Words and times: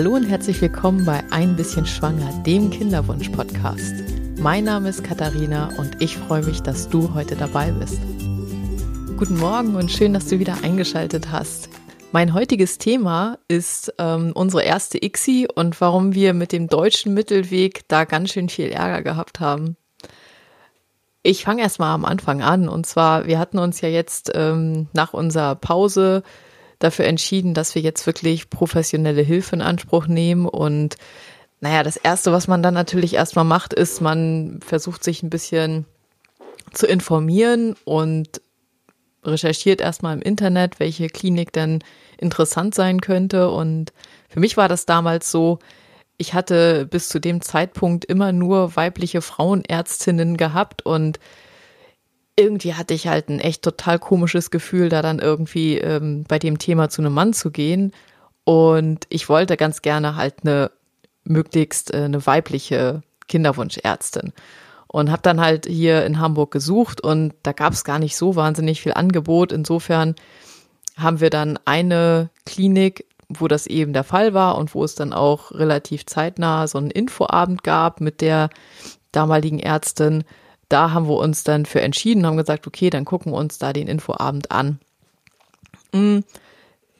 Hallo 0.00 0.14
und 0.14 0.24
herzlich 0.24 0.58
willkommen 0.62 1.04
bei 1.04 1.22
Ein 1.30 1.56
bisschen 1.56 1.84
Schwanger, 1.84 2.32
dem 2.46 2.70
Kinderwunsch-Podcast. 2.70 3.96
Mein 4.38 4.64
Name 4.64 4.88
ist 4.88 5.04
Katharina 5.04 5.68
und 5.76 6.00
ich 6.00 6.16
freue 6.16 6.42
mich, 6.42 6.62
dass 6.62 6.88
du 6.88 7.12
heute 7.12 7.36
dabei 7.36 7.70
bist. 7.70 8.00
Guten 9.18 9.36
Morgen 9.36 9.76
und 9.76 9.90
schön, 9.90 10.14
dass 10.14 10.24
du 10.26 10.38
wieder 10.38 10.56
eingeschaltet 10.62 11.30
hast. 11.30 11.68
Mein 12.12 12.32
heutiges 12.32 12.78
Thema 12.78 13.36
ist 13.46 13.92
ähm, 13.98 14.32
unsere 14.34 14.62
erste 14.62 14.96
ICSI 15.04 15.48
und 15.54 15.78
warum 15.82 16.14
wir 16.14 16.32
mit 16.32 16.52
dem 16.52 16.68
deutschen 16.68 17.12
Mittelweg 17.12 17.86
da 17.88 18.06
ganz 18.06 18.30
schön 18.30 18.48
viel 18.48 18.70
Ärger 18.70 19.02
gehabt 19.02 19.38
haben. 19.38 19.76
Ich 21.22 21.44
fange 21.44 21.60
erstmal 21.60 21.92
am 21.94 22.06
Anfang 22.06 22.40
an 22.40 22.70
und 22.70 22.86
zwar, 22.86 23.26
wir 23.26 23.38
hatten 23.38 23.58
uns 23.58 23.82
ja 23.82 23.90
jetzt 23.90 24.32
ähm, 24.34 24.88
nach 24.94 25.12
unserer 25.12 25.56
Pause 25.56 26.22
dafür 26.80 27.04
entschieden, 27.04 27.54
dass 27.54 27.76
wir 27.76 27.82
jetzt 27.82 28.06
wirklich 28.06 28.50
professionelle 28.50 29.22
Hilfe 29.22 29.54
in 29.54 29.62
Anspruch 29.62 30.08
nehmen. 30.08 30.46
Und 30.46 30.96
naja, 31.60 31.84
das 31.84 31.96
Erste, 31.96 32.32
was 32.32 32.48
man 32.48 32.62
dann 32.62 32.74
natürlich 32.74 33.14
erstmal 33.14 33.44
macht, 33.44 33.72
ist, 33.72 34.00
man 34.00 34.58
versucht 34.66 35.04
sich 35.04 35.22
ein 35.22 35.30
bisschen 35.30 35.86
zu 36.72 36.86
informieren 36.86 37.76
und 37.84 38.40
recherchiert 39.22 39.80
erstmal 39.80 40.16
im 40.16 40.22
Internet, 40.22 40.80
welche 40.80 41.08
Klinik 41.08 41.52
denn 41.52 41.84
interessant 42.18 42.74
sein 42.74 43.00
könnte. 43.00 43.50
Und 43.50 43.92
für 44.28 44.40
mich 44.40 44.56
war 44.56 44.68
das 44.68 44.86
damals 44.86 45.30
so, 45.30 45.58
ich 46.16 46.34
hatte 46.34 46.86
bis 46.86 47.08
zu 47.08 47.18
dem 47.18 47.40
Zeitpunkt 47.40 48.04
immer 48.04 48.32
nur 48.32 48.76
weibliche 48.76 49.22
Frauenärztinnen 49.22 50.36
gehabt 50.36 50.84
und 50.84 51.18
irgendwie 52.40 52.74
hatte 52.74 52.94
ich 52.94 53.06
halt 53.06 53.28
ein 53.28 53.40
echt 53.40 53.62
total 53.62 53.98
komisches 53.98 54.50
Gefühl, 54.50 54.88
da 54.88 55.02
dann 55.02 55.18
irgendwie 55.18 55.78
ähm, 55.78 56.24
bei 56.26 56.38
dem 56.38 56.58
Thema 56.58 56.88
zu 56.88 57.02
einem 57.02 57.14
Mann 57.14 57.32
zu 57.32 57.50
gehen. 57.50 57.92
Und 58.44 59.06
ich 59.08 59.28
wollte 59.28 59.56
ganz 59.56 59.82
gerne 59.82 60.16
halt 60.16 60.36
eine 60.42 60.70
möglichst 61.24 61.92
äh, 61.92 62.04
eine 62.04 62.24
weibliche 62.26 63.02
Kinderwunschärztin. 63.28 64.32
Und 64.88 65.10
habe 65.10 65.22
dann 65.22 65.40
halt 65.40 65.66
hier 65.66 66.04
in 66.04 66.18
Hamburg 66.18 66.50
gesucht 66.50 67.00
und 67.00 67.34
da 67.44 67.52
gab 67.52 67.72
es 67.72 67.84
gar 67.84 68.00
nicht 68.00 68.16
so 68.16 68.34
wahnsinnig 68.34 68.82
viel 68.82 68.92
Angebot. 68.92 69.52
Insofern 69.52 70.16
haben 70.96 71.20
wir 71.20 71.30
dann 71.30 71.60
eine 71.64 72.30
Klinik, 72.44 73.06
wo 73.28 73.46
das 73.46 73.68
eben 73.68 73.92
der 73.92 74.02
Fall 74.02 74.34
war 74.34 74.58
und 74.58 74.74
wo 74.74 74.82
es 74.82 74.96
dann 74.96 75.12
auch 75.12 75.52
relativ 75.52 76.06
zeitnah 76.06 76.66
so 76.66 76.78
einen 76.78 76.90
Infoabend 76.90 77.62
gab 77.62 78.00
mit 78.00 78.20
der 78.20 78.50
damaligen 79.12 79.60
Ärztin 79.60 80.24
da 80.70 80.92
haben 80.92 81.08
wir 81.08 81.16
uns 81.16 81.44
dann 81.44 81.66
für 81.66 81.82
entschieden, 81.82 82.24
haben 82.24 82.36
gesagt, 82.36 82.66
okay, 82.66 82.88
dann 82.88 83.04
gucken 83.04 83.32
wir 83.32 83.36
uns 83.36 83.58
da 83.58 83.72
den 83.72 83.88
Infoabend 83.88 84.50
an. 84.50 84.78
Mm, 85.92 86.20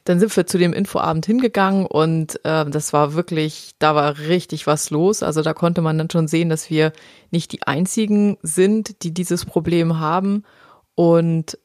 dann 0.05 0.19
sind 0.19 0.37
wir 0.37 0.47
zu 0.47 0.59
dem 0.59 0.73
Infoabend 0.73 1.25
hingegangen 1.25 1.87
und 1.87 2.45
äh, 2.45 2.69
das 2.69 2.93
war 2.93 3.15
wirklich, 3.15 3.73
da 3.79 3.95
war 3.95 4.19
richtig 4.19 4.67
was 4.67 4.91
los. 4.91 5.23
Also 5.23 5.43
da 5.43 5.55
konnte 5.55 5.83
man 5.83 5.99
dann 5.99 6.11
schon 6.11 6.27
sehen, 6.27 6.49
dass 6.49 6.69
wir 6.69 6.93
nicht 7.31 7.53
die 7.53 7.63
einzigen 7.63 8.37
sind, 8.43 9.05
die 9.05 9.15
dieses 9.15 9.45
Problem 9.45 10.01
haben. 10.01 10.43
Und 10.97 11.57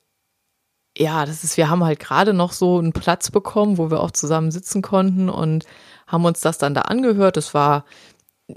ja, 0.98 1.26
das 1.26 1.44
ist, 1.44 1.58
wir 1.58 1.70
haben 1.70 1.84
halt 1.84 2.00
gerade 2.00 2.34
noch 2.34 2.52
so 2.52 2.78
einen 2.78 2.94
Platz 2.94 3.32
bekommen, 3.32 3.80
wo 3.80 3.90
wir 3.90 4.00
auch 4.00 4.12
zusammen 4.12 4.52
sitzen 4.52 4.82
konnten 4.82 5.30
und 5.30 5.66
haben 6.06 6.26
uns 6.26 6.40
das 6.40 6.60
dann 6.60 6.76
da 6.76 6.82
angehört. 6.82 7.38
Das 7.38 7.54
war 7.56 7.84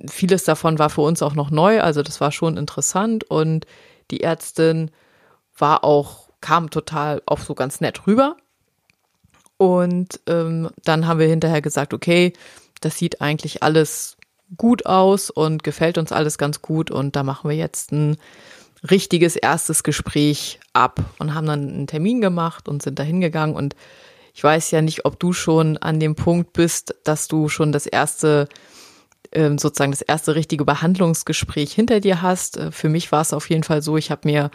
vieles 0.09 0.45
davon 0.45 0.79
war 0.79 0.91
für 0.91 1.01
uns 1.03 1.23
auch 1.23 1.35
noch 1.35 1.51
neu, 1.51 1.81
also 1.81 2.03
das 2.03 2.21
war 2.21 2.33
schon 2.33 2.57
interessant 2.57 3.25
und 3.25 3.67
die 4.11 4.23
Ärztin 4.23 4.91
war 5.57 5.85
auch, 5.85 6.29
kam 6.41 6.71
total 6.71 7.23
auch 7.27 7.41
so 7.41 7.55
ganz 7.55 7.81
nett 7.81 8.07
rüber. 8.07 8.37
Und 9.57 10.21
ähm, 10.27 10.71
dann 10.85 11.07
haben 11.07 11.19
wir 11.19 11.27
hinterher 11.27 11.61
gesagt, 11.61 11.93
okay, 11.93 12.33
das 12.81 12.97
sieht 12.97 13.21
eigentlich 13.21 13.63
alles 13.63 14.17
gut 14.57 14.87
aus 14.87 15.31
und 15.31 15.65
gefällt 15.65 15.99
uns 15.99 16.13
alles 16.13 16.39
ganz 16.39 16.63
gut 16.63 16.91
und 16.91 17.17
da 17.17 17.23
machen 17.23 17.51
wir 17.51 17.57
jetzt 17.57 17.93
ein 17.93 18.17
richtiges 18.89 19.35
erstes 19.35 19.83
Gespräch 19.83 20.61
ab 20.73 21.01
und 21.19 21.35
haben 21.35 21.47
dann 21.47 21.69
einen 21.69 21.87
Termin 21.89 22.21
gemacht 22.21 22.69
und 22.69 22.83
sind 22.83 22.99
da 22.99 23.03
hingegangen 23.03 23.57
und 23.57 23.75
ich 24.33 24.45
weiß 24.45 24.71
ja 24.71 24.81
nicht, 24.81 25.05
ob 25.05 25.19
du 25.19 25.33
schon 25.33 25.77
an 25.79 25.99
dem 25.99 26.15
Punkt 26.15 26.53
bist, 26.53 26.95
dass 27.03 27.27
du 27.27 27.49
schon 27.49 27.73
das 27.73 27.87
erste 27.87 28.43
ähm, 28.43 28.78
sozusagen 29.33 29.93
das 29.93 30.03
erste 30.03 30.35
richtige 30.35 30.65
Behandlungsgespräch 30.65 31.73
hinter 31.73 32.01
dir 32.01 32.23
hast. 32.23 32.57
Äh, 32.57 32.73
für 32.73 32.89
mich 32.89 33.13
war 33.13 33.21
es 33.21 33.33
auf 33.33 33.49
jeden 33.51 33.65
Fall 33.65 33.83
so, 33.83 33.97
ich 33.97 34.11
habe 34.11 34.23
mir 34.25 34.51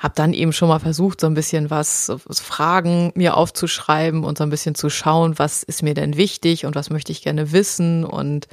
habe 0.00 0.14
dann 0.16 0.34
eben 0.34 0.52
schon 0.52 0.68
mal 0.68 0.80
versucht, 0.80 1.20
so 1.20 1.26
ein 1.26 1.34
bisschen 1.34 1.70
was 1.70 2.12
Fragen 2.28 3.12
mir 3.14 3.36
aufzuschreiben 3.36 4.24
und 4.24 4.36
so 4.36 4.44
ein 4.44 4.50
bisschen 4.50 4.74
zu 4.74 4.90
schauen, 4.90 5.38
was 5.38 5.62
ist 5.62 5.82
mir 5.82 5.94
denn 5.94 6.16
wichtig 6.16 6.66
und 6.66 6.74
was 6.74 6.90
möchte 6.90 7.12
ich 7.12 7.22
gerne 7.22 7.52
wissen. 7.52 8.04
Und 8.04 8.48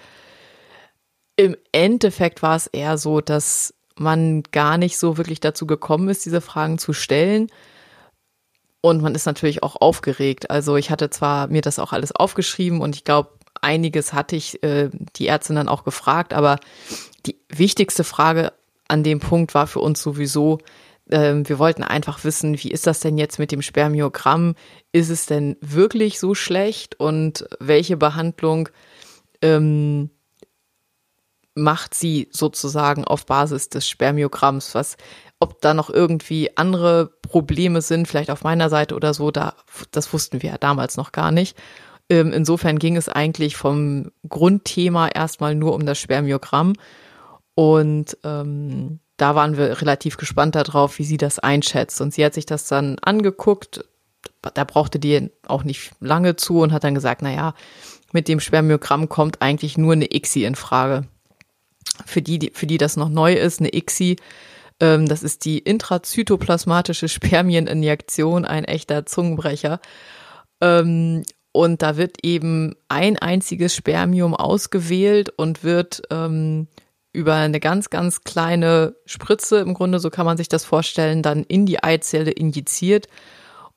im 1.35 1.57
Endeffekt 1.72 2.41
war 2.41 2.56
es 2.56 2.68
eher 2.68 2.97
so, 2.97 3.22
dass 3.22 3.74
man 3.96 4.44
gar 4.51 4.78
nicht 4.78 4.97
so 4.97 5.18
wirklich 5.18 5.40
dazu 5.40 5.68
gekommen 5.68 6.09
ist, 6.09 6.25
diese 6.25 6.41
Fragen 6.41 6.78
zu 6.78 6.94
stellen. 6.94 7.47
Und 8.81 9.01
man 9.01 9.13
ist 9.13 9.25
natürlich 9.25 9.62
auch 9.62 9.75
aufgeregt. 9.80 10.50
Also 10.50 10.75
ich 10.78 10.90
hatte 10.90 11.09
zwar 11.09 11.47
mir 11.47 11.62
das 11.62 11.80
auch 11.80 11.91
alles 11.91 12.12
aufgeschrieben 12.12 12.81
und 12.81 12.96
ich 12.96 13.03
glaube, 13.03 13.30
einiges 13.62 14.14
hatte 14.14 14.36
ich 14.36 14.62
äh, 14.64 14.90
die 15.16 15.28
Ärztin 15.28 15.56
dann 15.56 15.70
auch 15.70 15.84
gefragt, 15.84 16.34
aber 16.34 16.58
die 17.26 17.38
wichtigste 17.50 18.04
Frage 18.04 18.54
an 18.88 19.04
dem 19.04 19.20
Punkt 19.20 19.54
war 19.54 19.68
für 19.68 19.80
uns 19.80 20.02
sowieso, 20.02 20.60
äh, 21.10 21.36
wir 21.44 21.60
wollten 21.60 21.84
einfach 21.84 22.24
wissen, 22.24 22.62
wie 22.64 22.72
ist 22.72 22.88
das 22.88 23.00
denn 23.00 23.18
jetzt 23.18 23.40
mit 23.40 23.52
dem 23.52 23.62
Spermiogramm? 23.62 24.56
Ist 24.92 25.10
es 25.10 25.26
denn 25.26 25.58
wirklich 25.62 26.20
so 26.20 26.36
schlecht 26.36 27.00
und 27.00 27.46
welche 27.60 27.98
Behandlung 27.98 28.70
ähm, 29.42 30.10
macht 31.54 31.94
sie 31.94 32.30
sozusagen 32.32 33.04
auf 33.04 33.26
Basis 33.26 33.70
des 33.70 33.88
Spermiogramms? 33.88 34.74
Was, 34.74 34.98
ob 35.40 35.62
da 35.62 35.74
noch 35.74 35.90
irgendwie 35.90 36.56
andere 36.58 37.12
Probleme 37.22 37.82
sind, 37.82 38.08
vielleicht 38.08 38.32
auf 38.32 38.44
meiner 38.44 38.70
Seite 38.70 38.96
oder 38.96 39.14
so, 39.14 39.32
da, 39.32 39.56
das 39.92 40.14
wussten 40.14 40.42
wir 40.42 40.52
ja 40.52 40.58
damals 40.58 40.98
noch 40.98 41.12
gar 41.12 41.32
nicht. 41.32 41.58
Ähm, 42.12 42.34
insofern 42.34 42.78
ging 42.78 42.98
es 42.98 43.08
eigentlich 43.08 43.56
vom 43.56 44.12
Grundthema 44.28 45.08
erstmal 45.08 45.56
nur 45.56 45.74
um 45.74 45.86
das 45.86 45.98
Spermiogramm. 45.98 46.74
Und 47.56 48.18
ähm, 48.26 49.00
da 49.16 49.34
waren 49.34 49.56
wir 49.56 49.80
relativ 49.80 50.18
gespannt 50.18 50.56
darauf, 50.56 51.00
wie 51.00 51.06
sie 51.06 51.16
das 51.16 51.40
einschätzt. 51.40 52.02
Und 52.02 52.14
sie 52.14 52.26
hat 52.26 52.34
sich 52.34 52.46
das 52.46 52.68
dann 52.68 53.00
angeguckt. 53.00 53.86
Da 54.54 54.66
brauchte 54.66 55.00
die 55.00 55.30
auch 55.48 55.64
nicht 55.64 55.92
lange 56.02 56.36
zu 56.36 56.60
und 56.60 56.74
hat 56.74 56.84
dann 56.84 56.96
gesagt, 56.96 57.22
na 57.22 57.32
ja, 57.32 57.54
mit 58.12 58.28
dem 58.28 58.42
Spermiogramm 58.42 59.08
kommt 59.08 59.42
eigentlich 59.42 59.78
nur 59.78 59.94
eine 59.94 60.14
ICSI 60.14 60.44
in 60.44 60.56
Frage. 60.56 61.06
Für 62.06 62.22
die, 62.22 62.40
die 62.40 62.52
für 62.54 62.68
die 62.68 62.78
das 62.78 62.98
noch 62.98 63.10
neu 63.10 63.36
ist, 63.36 63.62
eine 63.62 63.74
ICSI, 63.74 64.18
ähm, 64.82 65.08
das 65.08 65.24
ist 65.24 65.46
die 65.46 65.60
intrazytoplasmatische 65.60 67.08
Spermieninjektion, 67.08 68.44
ein 68.44 68.66
echter 68.66 69.06
Zungenbrecher. 69.06 69.80
Ähm, 70.60 71.24
und 71.51 71.81
da 71.81 71.97
wird 71.97 72.17
eben 72.23 72.75
ein 72.88 73.17
einziges 73.17 73.75
Spermium 73.75 74.35
ausgewählt 74.35 75.29
und 75.29 75.63
wird 75.63 76.03
ähm, 76.09 76.67
über 77.13 77.35
eine 77.35 77.59
ganz, 77.59 77.89
ganz 77.89 78.22
kleine 78.22 78.95
Spritze, 79.06 79.57
im 79.57 79.73
Grunde, 79.73 80.00
so 80.00 80.09
kann 80.09 80.25
man 80.25 80.38
sich 80.38 80.47
das 80.47 80.63
vorstellen, 80.63 81.22
dann 81.22 81.44
in 81.44 81.66
die 81.66 81.84
Eizelle 81.84 82.31
injiziert. 82.31 83.07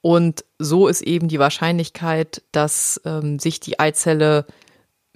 Und 0.01 0.45
so 0.59 0.87
ist 0.87 1.03
eben 1.03 1.29
die 1.29 1.39
Wahrscheinlichkeit, 1.39 2.43
dass 2.53 3.01
ähm, 3.05 3.39
sich 3.39 3.59
die 3.59 3.81
Eizelle 3.81 4.47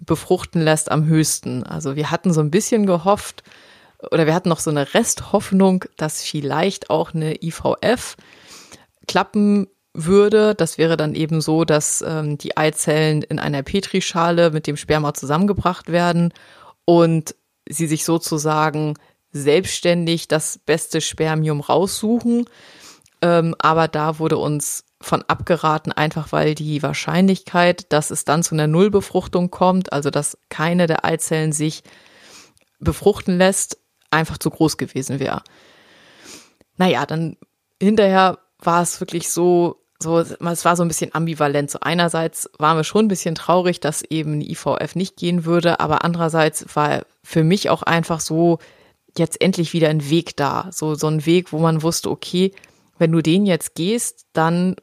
befruchten 0.05 0.63
lässt 0.63 0.91
am 0.91 1.07
höchsten. 1.07 1.63
Also 1.63 1.95
wir 1.95 2.11
hatten 2.11 2.33
so 2.33 2.41
ein 2.41 2.51
bisschen 2.51 2.87
gehofft, 2.87 3.45
oder 4.11 4.27
wir 4.27 4.35
hatten 4.35 4.49
noch 4.49 4.61
so 4.61 4.71
eine 4.71 4.95
Resthoffnung, 4.95 5.85
dass 5.97 6.23
vielleicht 6.23 6.91
auch 6.91 7.15
eine 7.15 7.43
IVF 7.43 8.17
klappen 9.07 9.67
würde. 10.05 10.55
Das 10.55 10.79
wäre 10.79 10.97
dann 10.97 11.15
eben 11.15 11.41
so, 11.41 11.65
dass 11.65 12.03
ähm, 12.03 12.39
die 12.39 12.57
Eizellen 12.57 13.23
in 13.23 13.39
einer 13.39 13.63
Petrischale 13.63 14.51
mit 14.51 14.67
dem 14.67 14.77
Sperma 14.77 15.15
zusammengebracht 15.15 15.91
werden 15.91 16.33
und 16.85 17.35
sie 17.69 17.87
sich 17.87 18.05
sozusagen 18.05 18.95
selbstständig 19.33 20.29
das 20.29 20.59
beste 20.59 21.01
Spermium 21.01 21.61
raussuchen. 21.61 22.47
Ähm, 23.21 23.55
aber 23.59 23.89
da 23.89 24.19
wurde 24.19 24.39
uns 24.39 24.85
von 25.01 25.23
abgeraten, 25.23 25.93
einfach 25.93 26.33
weil 26.33 26.55
die 26.55 26.83
Wahrscheinlichkeit, 26.83 27.93
dass 27.93 28.11
es 28.11 28.25
dann 28.25 28.43
zu 28.43 28.55
einer 28.55 28.67
Nullbefruchtung 28.67 29.51
kommt, 29.51 29.93
also 29.93 30.11
dass 30.11 30.39
keine 30.49 30.87
der 30.87 31.05
Eizellen 31.05 31.53
sich 31.53 31.83
befruchten 32.81 33.39
lässt, 33.39 33.79
einfach 34.11 34.39
zu 34.39 34.51
groß 34.51 34.77
gewesen 34.77 35.21
wäre. 35.21 35.43
Naja, 36.77 37.07
dann 37.07 37.37
hinterher 37.81 38.39
war 38.61 38.83
es 38.83 39.01
wirklich 39.01 39.31
so, 39.31 39.78
so, 40.01 40.19
es 40.19 40.65
war 40.65 40.77
so 40.77 40.83
ein 40.83 40.89
bisschen 40.89 41.15
ambivalent. 41.15 41.71
So 41.71 41.81
einerseits 41.81 42.49
waren 42.59 42.77
wir 42.77 42.85
schon 42.85 43.07
ein 43.07 43.09
bisschen 43.09 43.35
traurig, 43.35 43.81
dass 43.81 44.03
eben 44.03 44.39
die 44.41 44.53
IVF 44.53 44.95
nicht 44.95 45.17
gehen 45.17 45.45
würde, 45.45 45.81
aber 45.81 46.05
andererseits 46.05 46.65
war 46.75 47.03
für 47.25 47.43
mich 47.43 47.69
auch 47.71 47.83
einfach 47.83 48.21
so 48.21 48.59
jetzt 49.17 49.41
endlich 49.41 49.73
wieder 49.73 49.89
ein 49.89 50.09
Weg 50.09 50.37
da. 50.37 50.69
So, 50.71 50.95
so 50.95 51.09
ein 51.09 51.27
Weg, 51.27 51.53
wo 51.53 51.59
man 51.59 51.83
wusste, 51.83 52.11
okay, 52.11 52.53
wenn 52.99 53.11
du 53.11 53.23
den 53.23 53.45
jetzt 53.45 53.75
gehst, 53.75 54.27
dann 54.33 54.77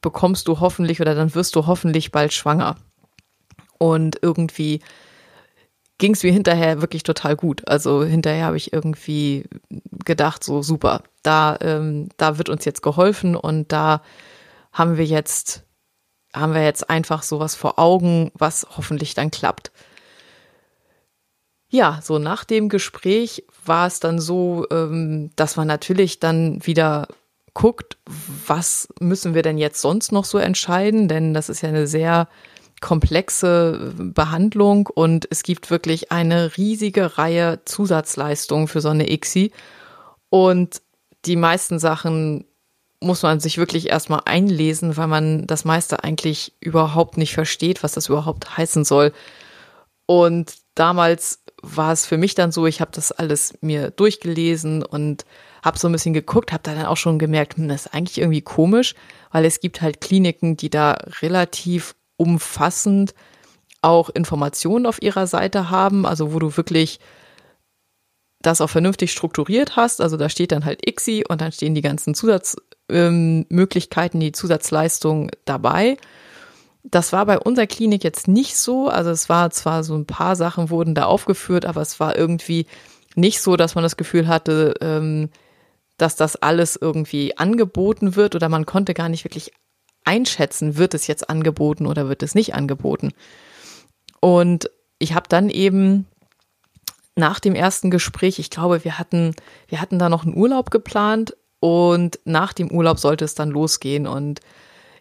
bekommst 0.00 0.48
du 0.48 0.60
hoffentlich 0.60 1.00
oder 1.00 1.14
dann 1.14 1.34
wirst 1.34 1.56
du 1.56 1.66
hoffentlich 1.66 2.10
bald 2.10 2.32
schwanger. 2.32 2.76
Und 3.78 4.18
irgendwie 4.22 4.80
ging 5.98 6.12
es 6.14 6.22
mir 6.22 6.32
hinterher 6.32 6.80
wirklich 6.80 7.02
total 7.02 7.36
gut. 7.36 7.66
Also 7.68 8.02
hinterher 8.02 8.46
habe 8.46 8.56
ich 8.56 8.72
irgendwie 8.72 9.44
gedacht, 10.04 10.42
so 10.42 10.62
super, 10.62 11.02
da, 11.22 11.56
ähm, 11.60 12.08
da 12.16 12.38
wird 12.38 12.48
uns 12.48 12.64
jetzt 12.64 12.82
geholfen 12.82 13.36
und 13.36 13.72
da 13.72 14.02
haben 14.74 14.98
wir 14.98 15.06
jetzt, 15.06 15.64
haben 16.34 16.52
wir 16.52 16.62
jetzt 16.62 16.90
einfach 16.90 17.22
sowas 17.22 17.54
vor 17.54 17.78
Augen, 17.78 18.30
was 18.34 18.66
hoffentlich 18.76 19.14
dann 19.14 19.30
klappt. 19.30 19.72
Ja, 21.68 22.00
so 22.02 22.18
nach 22.18 22.44
dem 22.44 22.68
Gespräch 22.68 23.46
war 23.64 23.86
es 23.86 24.00
dann 24.00 24.20
so, 24.20 24.66
ähm, 24.70 25.30
dass 25.36 25.56
man 25.56 25.66
natürlich 25.66 26.20
dann 26.20 26.64
wieder 26.66 27.08
guckt, 27.54 27.98
was 28.46 28.88
müssen 29.00 29.34
wir 29.34 29.42
denn 29.42 29.58
jetzt 29.58 29.80
sonst 29.80 30.12
noch 30.12 30.24
so 30.24 30.38
entscheiden, 30.38 31.08
denn 31.08 31.34
das 31.34 31.48
ist 31.48 31.62
ja 31.62 31.68
eine 31.68 31.86
sehr 31.86 32.28
komplexe 32.80 33.94
Behandlung 33.96 34.88
und 34.88 35.26
es 35.30 35.42
gibt 35.42 35.70
wirklich 35.70 36.12
eine 36.12 36.56
riesige 36.56 37.16
Reihe 37.16 37.60
Zusatzleistungen 37.64 38.68
für 38.68 38.80
so 38.80 38.90
eine 38.90 39.10
ICSI 39.10 39.52
und 40.30 40.82
die 41.24 41.36
meisten 41.36 41.78
Sachen 41.78 42.44
muss 43.00 43.22
man 43.22 43.40
sich 43.40 43.58
wirklich 43.58 43.88
erstmal 43.88 44.22
einlesen, 44.24 44.96
weil 44.96 45.08
man 45.08 45.46
das 45.46 45.64
meiste 45.64 46.04
eigentlich 46.04 46.54
überhaupt 46.60 47.16
nicht 47.18 47.34
versteht, 47.34 47.82
was 47.82 47.92
das 47.92 48.08
überhaupt 48.08 48.56
heißen 48.56 48.84
soll. 48.84 49.12
Und 50.06 50.54
damals 50.74 51.42
war 51.62 51.92
es 51.92 52.06
für 52.06 52.18
mich 52.18 52.34
dann 52.34 52.52
so, 52.52 52.66
ich 52.66 52.80
habe 52.80 52.90
das 52.92 53.12
alles 53.12 53.54
mir 53.60 53.90
durchgelesen 53.90 54.82
und 54.82 55.24
habe 55.62 55.78
so 55.78 55.88
ein 55.88 55.92
bisschen 55.92 56.14
geguckt, 56.14 56.52
habe 56.52 56.62
dann 56.62 56.84
auch 56.84 56.96
schon 56.96 57.18
gemerkt, 57.18 57.56
hm, 57.56 57.68
das 57.68 57.86
ist 57.86 57.94
eigentlich 57.94 58.18
irgendwie 58.18 58.42
komisch, 58.42 58.94
weil 59.32 59.44
es 59.44 59.60
gibt 59.60 59.80
halt 59.80 60.00
Kliniken, 60.00 60.56
die 60.56 60.70
da 60.70 60.92
relativ 61.22 61.94
umfassend 62.16 63.14
auch 63.80 64.10
Informationen 64.10 64.86
auf 64.86 65.00
ihrer 65.02 65.26
Seite 65.26 65.70
haben, 65.70 66.06
also 66.06 66.32
wo 66.32 66.38
du 66.38 66.56
wirklich 66.56 67.00
das 68.40 68.60
auch 68.60 68.70
vernünftig 68.70 69.12
strukturiert 69.12 69.76
hast. 69.76 70.00
Also 70.00 70.16
da 70.16 70.28
steht 70.28 70.52
dann 70.52 70.64
halt 70.64 70.86
ICSI 70.86 71.24
und 71.28 71.40
dann 71.40 71.52
stehen 71.52 71.74
die 71.74 71.82
ganzen 71.82 72.14
Zusatzmöglichkeiten, 72.14 72.73
ähm, 72.88 73.46
die 73.48 74.32
Zusatzleistungen 74.32 75.30
dabei. 75.44 75.96
Das 76.82 77.12
war 77.12 77.24
bei 77.26 77.38
unserer 77.38 77.66
Klinik 77.66 78.04
jetzt 78.04 78.28
nicht 78.28 78.56
so. 78.56 78.88
Also 78.88 79.10
es 79.10 79.28
war 79.28 79.50
zwar 79.50 79.84
so 79.84 79.94
ein 79.94 80.06
paar 80.06 80.36
Sachen 80.36 80.70
wurden 80.70 80.94
da 80.94 81.04
aufgeführt, 81.04 81.64
aber 81.64 81.80
es 81.80 81.98
war 81.98 82.16
irgendwie 82.16 82.66
nicht 83.14 83.40
so, 83.40 83.56
dass 83.56 83.74
man 83.74 83.82
das 83.82 83.96
Gefühl 83.96 84.28
hatte, 84.28 84.74
ähm, 84.80 85.30
dass 85.96 86.16
das 86.16 86.36
alles 86.36 86.76
irgendwie 86.76 87.38
angeboten 87.38 88.16
wird 88.16 88.34
oder 88.34 88.48
man 88.48 88.66
konnte 88.66 88.94
gar 88.94 89.08
nicht 89.08 89.24
wirklich 89.24 89.52
einschätzen, 90.04 90.76
wird 90.76 90.94
es 90.94 91.06
jetzt 91.06 91.30
angeboten 91.30 91.86
oder 91.86 92.08
wird 92.08 92.22
es 92.22 92.34
nicht 92.34 92.54
angeboten. 92.54 93.12
Und 94.20 94.70
ich 94.98 95.14
habe 95.14 95.28
dann 95.28 95.48
eben 95.50 96.06
nach 97.16 97.40
dem 97.40 97.54
ersten 97.54 97.90
Gespräch, 97.90 98.38
ich 98.38 98.50
glaube, 98.50 98.84
wir 98.84 98.98
hatten, 98.98 99.34
wir 99.68 99.80
hatten 99.80 99.98
da 99.98 100.08
noch 100.08 100.24
einen 100.24 100.36
Urlaub 100.36 100.70
geplant 100.70 101.36
und 101.64 102.20
nach 102.26 102.52
dem 102.52 102.70
Urlaub 102.70 102.98
sollte 102.98 103.24
es 103.24 103.34
dann 103.34 103.48
losgehen. 103.48 104.06
Und 104.06 104.40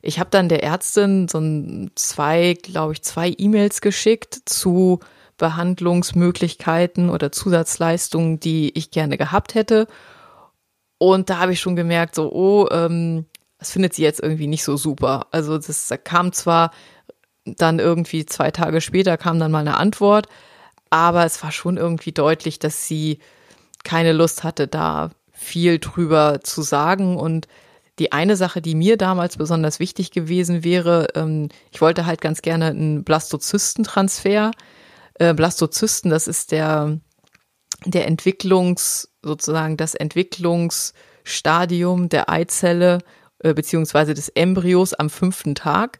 ich 0.01 0.17
habe 0.17 0.29
dann 0.29 0.47
der 0.47 0.63
Ärztin 0.63 1.27
so 1.27 1.39
ein, 1.39 1.91
zwei, 1.95 2.53
glaube 2.53 2.93
ich, 2.93 3.01
zwei 3.01 3.35
E-Mails 3.37 3.81
geschickt 3.81 4.43
zu 4.45 5.01
Behandlungsmöglichkeiten 5.35 7.09
oder 7.09 7.33
Zusatzleistungen, 7.33 8.39
die 8.39 8.71
ich 8.77 8.91
gerne 8.91 9.17
gehabt 9.17 9.55
hätte. 9.55 9.87
Und 10.99 11.29
da 11.29 11.39
habe 11.39 11.51
ich 11.51 11.59
schon 11.59 11.75
gemerkt, 11.75 12.15
so, 12.15 12.31
oh, 12.31 12.69
ähm, 12.71 13.25
das 13.57 13.71
findet 13.71 13.93
sie 13.93 14.03
jetzt 14.03 14.21
irgendwie 14.21 14.47
nicht 14.47 14.63
so 14.63 14.77
super. 14.77 15.27
Also 15.31 15.57
das 15.57 15.93
kam 16.05 16.31
zwar 16.31 16.71
dann 17.43 17.79
irgendwie 17.79 18.25
zwei 18.25 18.51
Tage 18.51 18.79
später 18.79 19.17
kam 19.17 19.37
dann 19.37 19.51
mal 19.51 19.59
eine 19.59 19.75
Antwort, 19.75 20.29
aber 20.89 21.25
es 21.25 21.43
war 21.43 21.51
schon 21.51 21.75
irgendwie 21.75 22.13
deutlich, 22.13 22.57
dass 22.57 22.87
sie 22.87 23.19
keine 23.83 24.13
Lust 24.13 24.45
hatte, 24.45 24.69
da 24.69 25.11
viel 25.43 25.79
drüber 25.79 26.39
zu 26.41 26.61
sagen. 26.61 27.17
Und 27.17 27.47
die 27.99 28.11
eine 28.11 28.35
Sache, 28.35 28.59
die 28.61 28.75
mir 28.75 28.97
damals 28.97 29.37
besonders 29.37 29.79
wichtig 29.79 30.11
gewesen 30.11 30.63
wäre, 30.63 31.07
ähm, 31.15 31.49
ich 31.71 31.79
wollte 31.81 32.05
halt 32.05 32.21
ganz 32.21 32.41
gerne 32.41 32.65
einen 32.67 33.03
Blastozystentransfer. 33.03 34.51
Äh, 35.15 35.33
Blastozysten, 35.35 36.09
das 36.09 36.27
ist 36.27 36.51
der, 36.51 36.99
der 37.85 38.07
Entwicklungs, 38.07 39.11
sozusagen 39.21 39.77
das 39.77 39.93
Entwicklungsstadium 39.93 42.09
der 42.09 42.29
Eizelle 42.29 42.97
äh, 43.39 43.53
beziehungsweise 43.53 44.15
des 44.15 44.29
Embryos 44.29 44.95
am 44.95 45.09
fünften 45.09 45.53
Tag. 45.53 45.99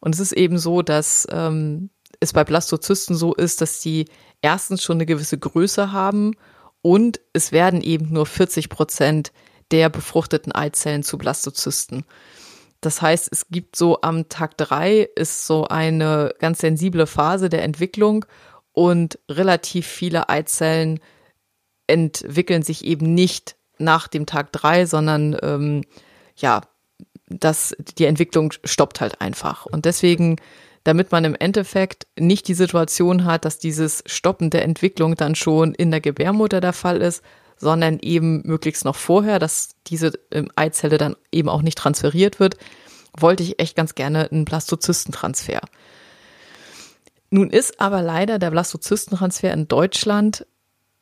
Und 0.00 0.14
es 0.14 0.20
ist 0.20 0.32
eben 0.32 0.58
so, 0.58 0.82
dass 0.82 1.26
ähm, 1.30 1.88
es 2.20 2.34
bei 2.34 2.44
Blastozysten 2.44 3.16
so 3.16 3.34
ist, 3.34 3.62
dass 3.62 3.80
die 3.80 4.04
erstens 4.42 4.82
schon 4.82 4.98
eine 4.98 5.06
gewisse 5.06 5.38
Größe 5.38 5.92
haben 5.92 6.34
und 6.82 7.20
es 7.32 7.52
werden 7.52 7.82
eben 7.82 8.12
nur 8.12 8.26
40 8.26 8.68
Prozent 8.68 9.32
der 9.70 9.88
befruchteten 9.88 10.52
Eizellen 10.52 11.02
zu 11.02 11.18
Blastozysten. 11.18 12.04
Das 12.80 13.02
heißt, 13.02 13.28
es 13.30 13.48
gibt 13.48 13.76
so 13.76 14.00
am 14.00 14.28
Tag 14.28 14.56
drei 14.56 15.08
ist 15.14 15.46
so 15.46 15.66
eine 15.66 16.34
ganz 16.38 16.60
sensible 16.60 17.06
Phase 17.06 17.48
der 17.48 17.62
Entwicklung 17.62 18.24
und 18.72 19.18
relativ 19.28 19.86
viele 19.86 20.28
Eizellen 20.28 21.00
entwickeln 21.86 22.62
sich 22.62 22.84
eben 22.84 23.14
nicht 23.14 23.56
nach 23.78 24.08
dem 24.08 24.26
Tag 24.26 24.52
drei, 24.52 24.86
sondern 24.86 25.36
ähm, 25.42 25.84
ja, 26.36 26.62
dass 27.26 27.76
die 27.98 28.06
Entwicklung 28.06 28.52
stoppt 28.64 29.00
halt 29.00 29.20
einfach. 29.20 29.66
Und 29.66 29.84
deswegen 29.84 30.36
damit 30.84 31.12
man 31.12 31.24
im 31.24 31.34
Endeffekt 31.34 32.06
nicht 32.18 32.48
die 32.48 32.54
Situation 32.54 33.24
hat, 33.24 33.44
dass 33.44 33.58
dieses 33.58 34.02
Stoppen 34.06 34.50
der 34.50 34.64
Entwicklung 34.64 35.14
dann 35.14 35.34
schon 35.34 35.74
in 35.74 35.90
der 35.90 36.00
Gebärmutter 36.00 36.60
der 36.60 36.72
Fall 36.72 37.02
ist, 37.02 37.22
sondern 37.56 37.98
eben 38.00 38.42
möglichst 38.46 38.84
noch 38.84 38.96
vorher, 38.96 39.38
dass 39.38 39.76
diese 39.86 40.12
ähm, 40.30 40.50
Eizelle 40.56 40.96
dann 40.96 41.16
eben 41.30 41.48
auch 41.48 41.62
nicht 41.62 41.76
transferiert 41.76 42.40
wird, 42.40 42.56
wollte 43.16 43.42
ich 43.42 43.60
echt 43.60 43.76
ganz 43.76 43.94
gerne 43.94 44.30
einen 44.30 44.46
Blastozystentransfer. 44.46 45.60
Nun 47.30 47.50
ist 47.50 47.80
aber 47.80 48.02
leider 48.02 48.38
der 48.38 48.50
Blastozystentransfer 48.50 49.52
in 49.52 49.68
Deutschland 49.68 50.46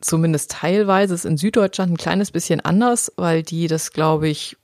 zumindest 0.01 0.51
teilweise, 0.53 1.15
ist 1.15 1.25
in 1.25 1.37
Süddeutschland 1.37 1.93
ein 1.93 1.97
kleines 1.97 2.31
bisschen 2.31 2.61
anders, 2.61 3.13
weil 3.17 3.43
die 3.43 3.67
das, 3.67 3.93
glaube 3.93 4.29
ich, 4.29 4.57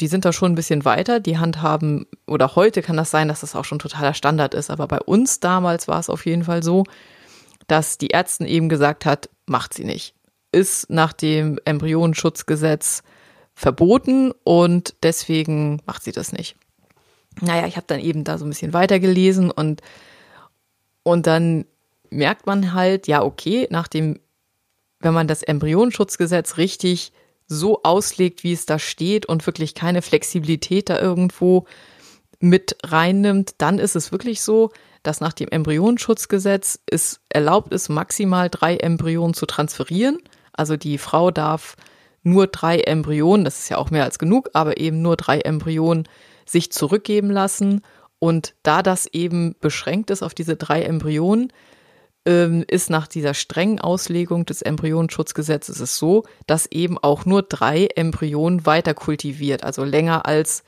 die 0.00 0.06
sind 0.06 0.24
da 0.24 0.32
schon 0.32 0.52
ein 0.52 0.56
bisschen 0.56 0.84
weiter. 0.84 1.20
Die 1.20 1.38
handhaben, 1.38 2.06
oder 2.26 2.54
heute 2.56 2.82
kann 2.82 2.96
das 2.96 3.10
sein, 3.10 3.28
dass 3.28 3.40
das 3.40 3.54
auch 3.54 3.64
schon 3.64 3.78
totaler 3.78 4.14
Standard 4.14 4.54
ist. 4.54 4.70
Aber 4.70 4.86
bei 4.86 5.00
uns 5.00 5.40
damals 5.40 5.88
war 5.88 6.00
es 6.00 6.10
auf 6.10 6.26
jeden 6.26 6.44
Fall 6.44 6.62
so, 6.62 6.84
dass 7.66 7.98
die 7.98 8.10
Ärztin 8.10 8.46
eben 8.46 8.68
gesagt 8.68 9.04
hat, 9.06 9.28
macht 9.46 9.74
sie 9.74 9.84
nicht. 9.84 10.14
Ist 10.50 10.90
nach 10.90 11.12
dem 11.12 11.58
Embryonenschutzgesetz 11.64 13.02
verboten 13.54 14.32
und 14.44 14.94
deswegen 15.02 15.80
macht 15.86 16.02
sie 16.02 16.12
das 16.12 16.32
nicht. 16.32 16.56
Naja, 17.40 17.66
ich 17.66 17.76
habe 17.76 17.86
dann 17.86 18.00
eben 18.00 18.24
da 18.24 18.38
so 18.38 18.44
ein 18.44 18.50
bisschen 18.50 18.72
weitergelesen 18.72 19.50
und, 19.50 19.80
und 21.02 21.26
dann 21.26 21.64
merkt 22.10 22.46
man 22.46 22.74
halt, 22.74 23.06
ja, 23.06 23.22
okay, 23.22 23.66
nach 23.70 23.88
dem, 23.88 24.20
wenn 25.00 25.14
man 25.14 25.28
das 25.28 25.42
Embryonenschutzgesetz 25.42 26.58
richtig 26.58 27.12
so 27.46 27.82
auslegt, 27.82 28.44
wie 28.44 28.52
es 28.52 28.66
da 28.66 28.78
steht 28.78 29.26
und 29.26 29.46
wirklich 29.46 29.74
keine 29.74 30.02
Flexibilität 30.02 30.88
da 30.88 30.98
irgendwo 31.00 31.66
mit 32.40 32.76
reinnimmt, 32.84 33.54
dann 33.58 33.78
ist 33.78 33.96
es 33.96 34.10
wirklich 34.10 34.42
so, 34.42 34.70
dass 35.02 35.20
nach 35.20 35.32
dem 35.32 35.48
Embryonenschutzgesetz 35.48 36.80
es 36.86 37.20
erlaubt 37.28 37.72
ist, 37.72 37.88
maximal 37.88 38.48
drei 38.50 38.76
Embryonen 38.76 39.34
zu 39.34 39.46
transferieren. 39.46 40.18
Also 40.52 40.76
die 40.76 40.98
Frau 40.98 41.30
darf 41.30 41.76
nur 42.22 42.46
drei 42.46 42.80
Embryonen, 42.80 43.44
das 43.44 43.60
ist 43.60 43.68
ja 43.68 43.78
auch 43.78 43.90
mehr 43.90 44.04
als 44.04 44.18
genug, 44.18 44.50
aber 44.52 44.78
eben 44.78 45.02
nur 45.02 45.16
drei 45.16 45.40
Embryonen 45.40 46.08
sich 46.46 46.70
zurückgeben 46.70 47.30
lassen. 47.30 47.82
Und 48.18 48.54
da 48.62 48.82
das 48.82 49.06
eben 49.06 49.56
beschränkt 49.60 50.10
ist 50.10 50.22
auf 50.22 50.34
diese 50.34 50.56
drei 50.56 50.82
Embryonen, 50.82 51.52
ähm, 52.24 52.64
ist 52.68 52.90
nach 52.90 53.06
dieser 53.06 53.34
strengen 53.34 53.80
Auslegung 53.80 54.46
des 54.46 54.62
Embryonenschutzgesetzes 54.62 55.80
es 55.80 55.96
so, 55.96 56.24
dass 56.46 56.66
eben 56.66 56.98
auch 56.98 57.24
nur 57.24 57.42
drei 57.42 57.86
Embryonen 57.86 58.64
weiter 58.66 58.94
kultiviert, 58.94 59.64
also 59.64 59.84
länger 59.84 60.26
als 60.26 60.62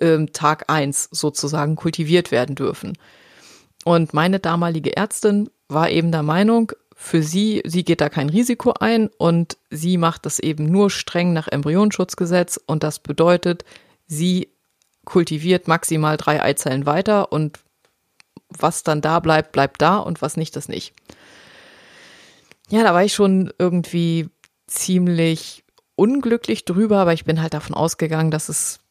ähm, 0.00 0.32
Tag 0.32 0.70
eins 0.70 1.08
sozusagen 1.10 1.76
kultiviert 1.76 2.30
werden 2.30 2.54
dürfen. 2.54 2.96
Und 3.84 4.14
meine 4.14 4.38
damalige 4.38 4.96
Ärztin 4.96 5.50
war 5.68 5.90
eben 5.90 6.12
der 6.12 6.22
Meinung, 6.22 6.72
für 6.94 7.22
sie, 7.22 7.62
sie 7.64 7.84
geht 7.84 8.00
da 8.00 8.08
kein 8.08 8.28
Risiko 8.28 8.74
ein 8.78 9.08
und 9.18 9.56
sie 9.70 9.98
macht 9.98 10.24
das 10.24 10.38
eben 10.38 10.66
nur 10.66 10.88
streng 10.88 11.32
nach 11.32 11.48
Embryonenschutzgesetz 11.48 12.60
und 12.64 12.84
das 12.84 13.00
bedeutet, 13.00 13.64
sie 14.06 14.50
kultiviert 15.04 15.66
maximal 15.66 16.16
drei 16.16 16.40
Eizellen 16.40 16.86
weiter 16.86 17.32
und 17.32 17.58
was 18.58 18.82
dann 18.82 19.00
da 19.00 19.20
bleibt, 19.20 19.52
bleibt 19.52 19.82
da 19.82 19.98
und 19.98 20.22
was 20.22 20.36
nicht, 20.36 20.56
das 20.56 20.68
nicht. 20.68 20.94
Ja, 22.70 22.82
da 22.82 22.94
war 22.94 23.04
ich 23.04 23.14
schon 23.14 23.52
irgendwie 23.58 24.28
ziemlich 24.66 25.64
unglücklich 25.94 26.64
drüber, 26.64 26.98
aber 26.98 27.12
ich 27.12 27.24
bin 27.24 27.42
halt 27.42 27.54
davon 27.54 27.74
ausgegangen, 27.74 28.30
dass 28.30 28.48
es 28.48 28.82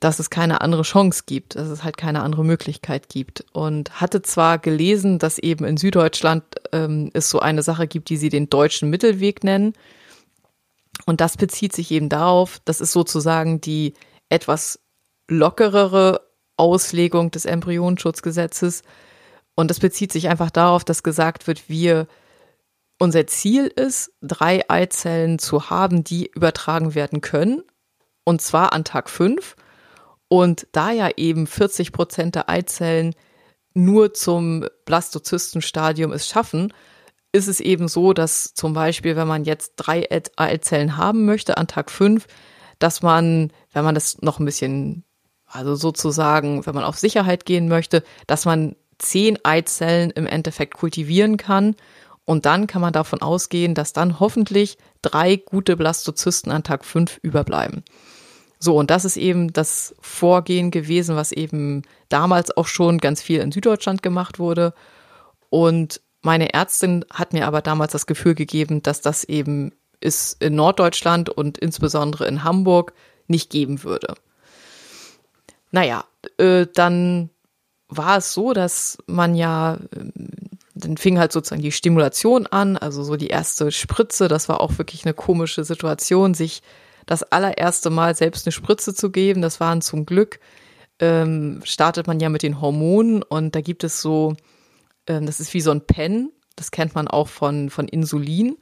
dass 0.00 0.18
es 0.18 0.30
keine 0.30 0.60
andere 0.60 0.82
Chance 0.82 1.22
gibt, 1.26 1.56
dass 1.56 1.68
es 1.68 1.82
halt 1.82 1.96
keine 1.96 2.22
andere 2.22 2.44
Möglichkeit 2.44 3.08
gibt. 3.08 3.44
Und 3.52 4.00
hatte 4.00 4.22
zwar 4.22 4.58
gelesen, 4.58 5.18
dass 5.18 5.38
eben 5.38 5.64
in 5.64 5.76
Süddeutschland 5.76 6.44
ähm, 6.72 7.10
es 7.14 7.30
so 7.30 7.40
eine 7.40 7.62
Sache 7.62 7.86
gibt, 7.86 8.10
die 8.10 8.16
sie 8.16 8.28
den 8.28 8.50
deutschen 8.50 8.90
Mittelweg 8.90 9.42
nennen. 9.42 9.72
Und 11.06 11.20
das 11.20 11.36
bezieht 11.36 11.74
sich 11.74 11.90
eben 11.90 12.08
darauf, 12.08 12.60
das 12.64 12.80
ist 12.80 12.92
sozusagen 12.92 13.60
die 13.60 13.94
etwas 14.28 14.80
lockerere 15.28 16.25
Auslegung 16.56 17.30
des 17.30 17.44
Embryonenschutzgesetzes. 17.44 18.82
Und 19.54 19.70
das 19.70 19.80
bezieht 19.80 20.12
sich 20.12 20.28
einfach 20.28 20.50
darauf, 20.50 20.84
dass 20.84 21.02
gesagt 21.02 21.46
wird, 21.46 21.68
wir, 21.68 22.06
unser 22.98 23.26
Ziel 23.26 23.66
ist, 23.66 24.12
drei 24.22 24.68
Eizellen 24.68 25.38
zu 25.38 25.70
haben, 25.70 26.04
die 26.04 26.30
übertragen 26.34 26.94
werden 26.94 27.20
können. 27.20 27.62
Und 28.24 28.42
zwar 28.42 28.72
an 28.72 28.84
Tag 28.84 29.08
fünf. 29.08 29.56
Und 30.28 30.66
da 30.72 30.90
ja 30.90 31.10
eben 31.16 31.46
40 31.46 31.92
Prozent 31.92 32.34
der 32.34 32.48
Eizellen 32.48 33.14
nur 33.74 34.14
zum 34.14 34.66
Blastozystenstadium 34.86 36.12
es 36.12 36.26
schaffen, 36.26 36.72
ist 37.32 37.48
es 37.48 37.60
eben 37.60 37.88
so, 37.88 38.12
dass 38.12 38.54
zum 38.54 38.72
Beispiel, 38.72 39.14
wenn 39.14 39.28
man 39.28 39.44
jetzt 39.44 39.74
drei 39.76 40.08
Eizellen 40.36 40.96
haben 40.96 41.26
möchte 41.26 41.58
an 41.58 41.68
Tag 41.68 41.90
fünf, 41.90 42.26
dass 42.78 43.02
man, 43.02 43.52
wenn 43.72 43.84
man 43.84 43.94
das 43.94 44.22
noch 44.22 44.38
ein 44.38 44.46
bisschen, 44.46 45.04
also 45.46 45.74
sozusagen, 45.74 46.66
wenn 46.66 46.74
man 46.74 46.84
auf 46.84 46.98
Sicherheit 46.98 47.44
gehen 47.44 47.68
möchte, 47.68 48.02
dass 48.26 48.44
man 48.44 48.76
zehn 48.98 49.38
Eizellen 49.44 50.10
im 50.10 50.26
Endeffekt 50.26 50.74
kultivieren 50.74 51.36
kann. 51.36 51.76
Und 52.24 52.44
dann 52.44 52.66
kann 52.66 52.82
man 52.82 52.92
davon 52.92 53.22
ausgehen, 53.22 53.74
dass 53.74 53.92
dann 53.92 54.18
hoffentlich 54.18 54.78
drei 55.02 55.36
gute 55.36 55.76
Blastozysten 55.76 56.50
an 56.50 56.64
Tag 56.64 56.84
fünf 56.84 57.18
überbleiben. 57.22 57.84
So, 58.58 58.76
und 58.76 58.90
das 58.90 59.04
ist 59.04 59.16
eben 59.16 59.52
das 59.52 59.94
Vorgehen 60.00 60.70
gewesen, 60.70 61.14
was 61.14 61.30
eben 61.30 61.82
damals 62.08 62.56
auch 62.56 62.66
schon 62.66 62.98
ganz 62.98 63.22
viel 63.22 63.40
in 63.40 63.52
Süddeutschland 63.52 64.02
gemacht 64.02 64.38
wurde. 64.38 64.74
Und 65.50 66.00
meine 66.22 66.52
Ärztin 66.54 67.04
hat 67.12 67.32
mir 67.32 67.46
aber 67.46 67.62
damals 67.62 67.92
das 67.92 68.06
Gefühl 68.06 68.34
gegeben, 68.34 68.82
dass 68.82 69.00
das 69.00 69.22
eben 69.24 69.72
ist 70.00 70.42
in 70.42 70.54
Norddeutschland 70.56 71.30
und 71.30 71.58
insbesondere 71.58 72.26
in 72.26 72.44
Hamburg 72.44 72.92
nicht 73.28 73.50
geben 73.50 73.84
würde. 73.84 74.14
Naja, 75.76 76.06
äh, 76.38 76.66
dann 76.72 77.28
war 77.88 78.16
es 78.16 78.32
so, 78.32 78.54
dass 78.54 78.96
man 79.06 79.34
ja, 79.34 79.74
äh, 79.74 80.10
dann 80.74 80.96
fing 80.96 81.18
halt 81.18 81.32
sozusagen 81.32 81.60
die 81.60 81.70
Stimulation 81.70 82.46
an, 82.46 82.78
also 82.78 83.04
so 83.04 83.16
die 83.16 83.26
erste 83.26 83.70
Spritze, 83.70 84.26
das 84.28 84.48
war 84.48 84.62
auch 84.62 84.78
wirklich 84.78 85.04
eine 85.04 85.12
komische 85.12 85.64
Situation, 85.64 86.32
sich 86.32 86.62
das 87.04 87.24
allererste 87.24 87.90
Mal 87.90 88.16
selbst 88.16 88.46
eine 88.46 88.52
Spritze 88.52 88.94
zu 88.94 89.10
geben. 89.10 89.42
Das 89.42 89.60
waren 89.60 89.82
zum 89.82 90.06
Glück, 90.06 90.40
ähm, 90.98 91.60
startet 91.62 92.06
man 92.06 92.20
ja 92.20 92.30
mit 92.30 92.42
den 92.42 92.62
Hormonen 92.62 93.22
und 93.22 93.54
da 93.54 93.60
gibt 93.60 93.84
es 93.84 94.00
so, 94.00 94.34
ähm, 95.06 95.26
das 95.26 95.40
ist 95.40 95.52
wie 95.52 95.60
so 95.60 95.72
ein 95.72 95.86
Pen, 95.86 96.32
das 96.56 96.70
kennt 96.70 96.94
man 96.94 97.06
auch 97.06 97.28
von, 97.28 97.68
von 97.68 97.86
Insulin. 97.86 98.56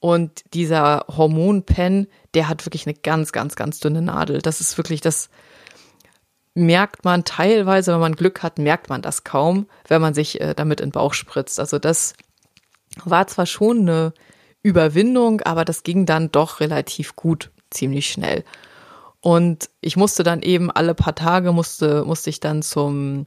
Und 0.00 0.54
dieser 0.54 1.04
Hormonpen, 1.08 2.06
der 2.32 2.48
hat 2.48 2.64
wirklich 2.64 2.86
eine 2.86 2.94
ganz, 2.94 3.32
ganz, 3.32 3.54
ganz 3.54 3.80
dünne 3.80 4.00
Nadel. 4.00 4.40
Das 4.40 4.62
ist 4.62 4.78
wirklich, 4.78 5.02
das 5.02 5.28
merkt 6.58 7.04
man 7.04 7.24
teilweise, 7.24 7.92
wenn 7.92 8.00
man 8.00 8.16
Glück 8.16 8.42
hat, 8.42 8.58
merkt 8.58 8.88
man 8.88 9.02
das 9.02 9.24
kaum, 9.24 9.66
wenn 9.86 10.00
man 10.00 10.14
sich 10.14 10.40
äh, 10.40 10.54
damit 10.54 10.80
in 10.80 10.88
den 10.88 10.92
Bauch 10.92 11.14
spritzt. 11.14 11.60
Also 11.60 11.78
das 11.78 12.14
war 13.04 13.26
zwar 13.26 13.46
schon 13.46 13.80
eine 13.80 14.12
Überwindung, 14.62 15.40
aber 15.42 15.64
das 15.64 15.82
ging 15.82 16.06
dann 16.06 16.30
doch 16.32 16.60
relativ 16.60 17.16
gut 17.16 17.50
ziemlich 17.70 18.10
schnell. 18.10 18.44
Und 19.20 19.70
ich 19.80 19.96
musste 19.96 20.22
dann 20.22 20.42
eben 20.42 20.70
alle 20.70 20.94
paar 20.94 21.14
Tage 21.14 21.52
musste, 21.52 22.04
musste 22.04 22.30
ich 22.30 22.40
dann 22.40 22.62
zum 22.62 23.26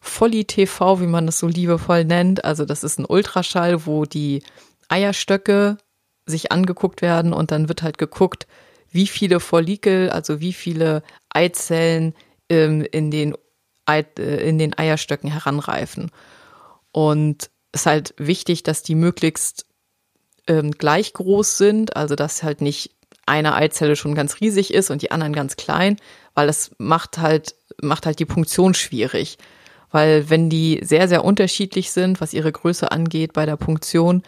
Folli-TV, 0.00 1.00
wie 1.00 1.06
man 1.06 1.26
das 1.26 1.38
so 1.38 1.46
liebevoll 1.46 2.04
nennt. 2.04 2.44
Also 2.44 2.64
das 2.64 2.84
ist 2.84 2.98
ein 2.98 3.06
Ultraschall, 3.06 3.86
wo 3.86 4.04
die 4.04 4.42
Eierstöcke 4.88 5.78
sich 6.26 6.52
angeguckt 6.52 7.02
werden 7.02 7.32
und 7.32 7.50
dann 7.50 7.68
wird 7.68 7.82
halt 7.82 7.98
geguckt, 7.98 8.46
wie 8.90 9.06
viele 9.06 9.40
Follikel, 9.40 10.10
also 10.10 10.40
wie 10.40 10.52
viele 10.52 11.02
Eizellen 11.30 12.14
ähm, 12.52 12.86
in, 12.92 13.10
den 13.10 13.34
Ei, 13.86 14.04
äh, 14.18 14.48
in 14.48 14.58
den 14.58 14.76
Eierstöcken 14.76 15.30
heranreifen. 15.30 16.10
Und 16.92 17.50
es 17.72 17.82
ist 17.82 17.86
halt 17.86 18.14
wichtig, 18.18 18.62
dass 18.62 18.82
die 18.82 18.94
möglichst 18.94 19.66
ähm, 20.46 20.72
gleich 20.72 21.14
groß 21.14 21.56
sind, 21.56 21.96
also 21.96 22.14
dass 22.14 22.42
halt 22.42 22.60
nicht 22.60 22.90
eine 23.24 23.54
Eizelle 23.54 23.96
schon 23.96 24.14
ganz 24.14 24.40
riesig 24.40 24.74
ist 24.74 24.90
und 24.90 25.00
die 25.00 25.10
anderen 25.10 25.32
ganz 25.32 25.56
klein, 25.56 25.96
weil 26.34 26.46
das 26.46 26.72
macht 26.76 27.18
halt, 27.18 27.54
macht 27.80 28.04
halt 28.04 28.18
die 28.18 28.26
Punktion 28.26 28.74
schwierig. 28.74 29.38
Weil 29.90 30.28
wenn 30.28 30.50
die 30.50 30.80
sehr, 30.82 31.08
sehr 31.08 31.24
unterschiedlich 31.24 31.92
sind, 31.92 32.20
was 32.20 32.34
ihre 32.34 32.52
Größe 32.52 32.90
angeht 32.90 33.32
bei 33.32 33.46
der 33.46 33.56
Punktion, 33.56 34.22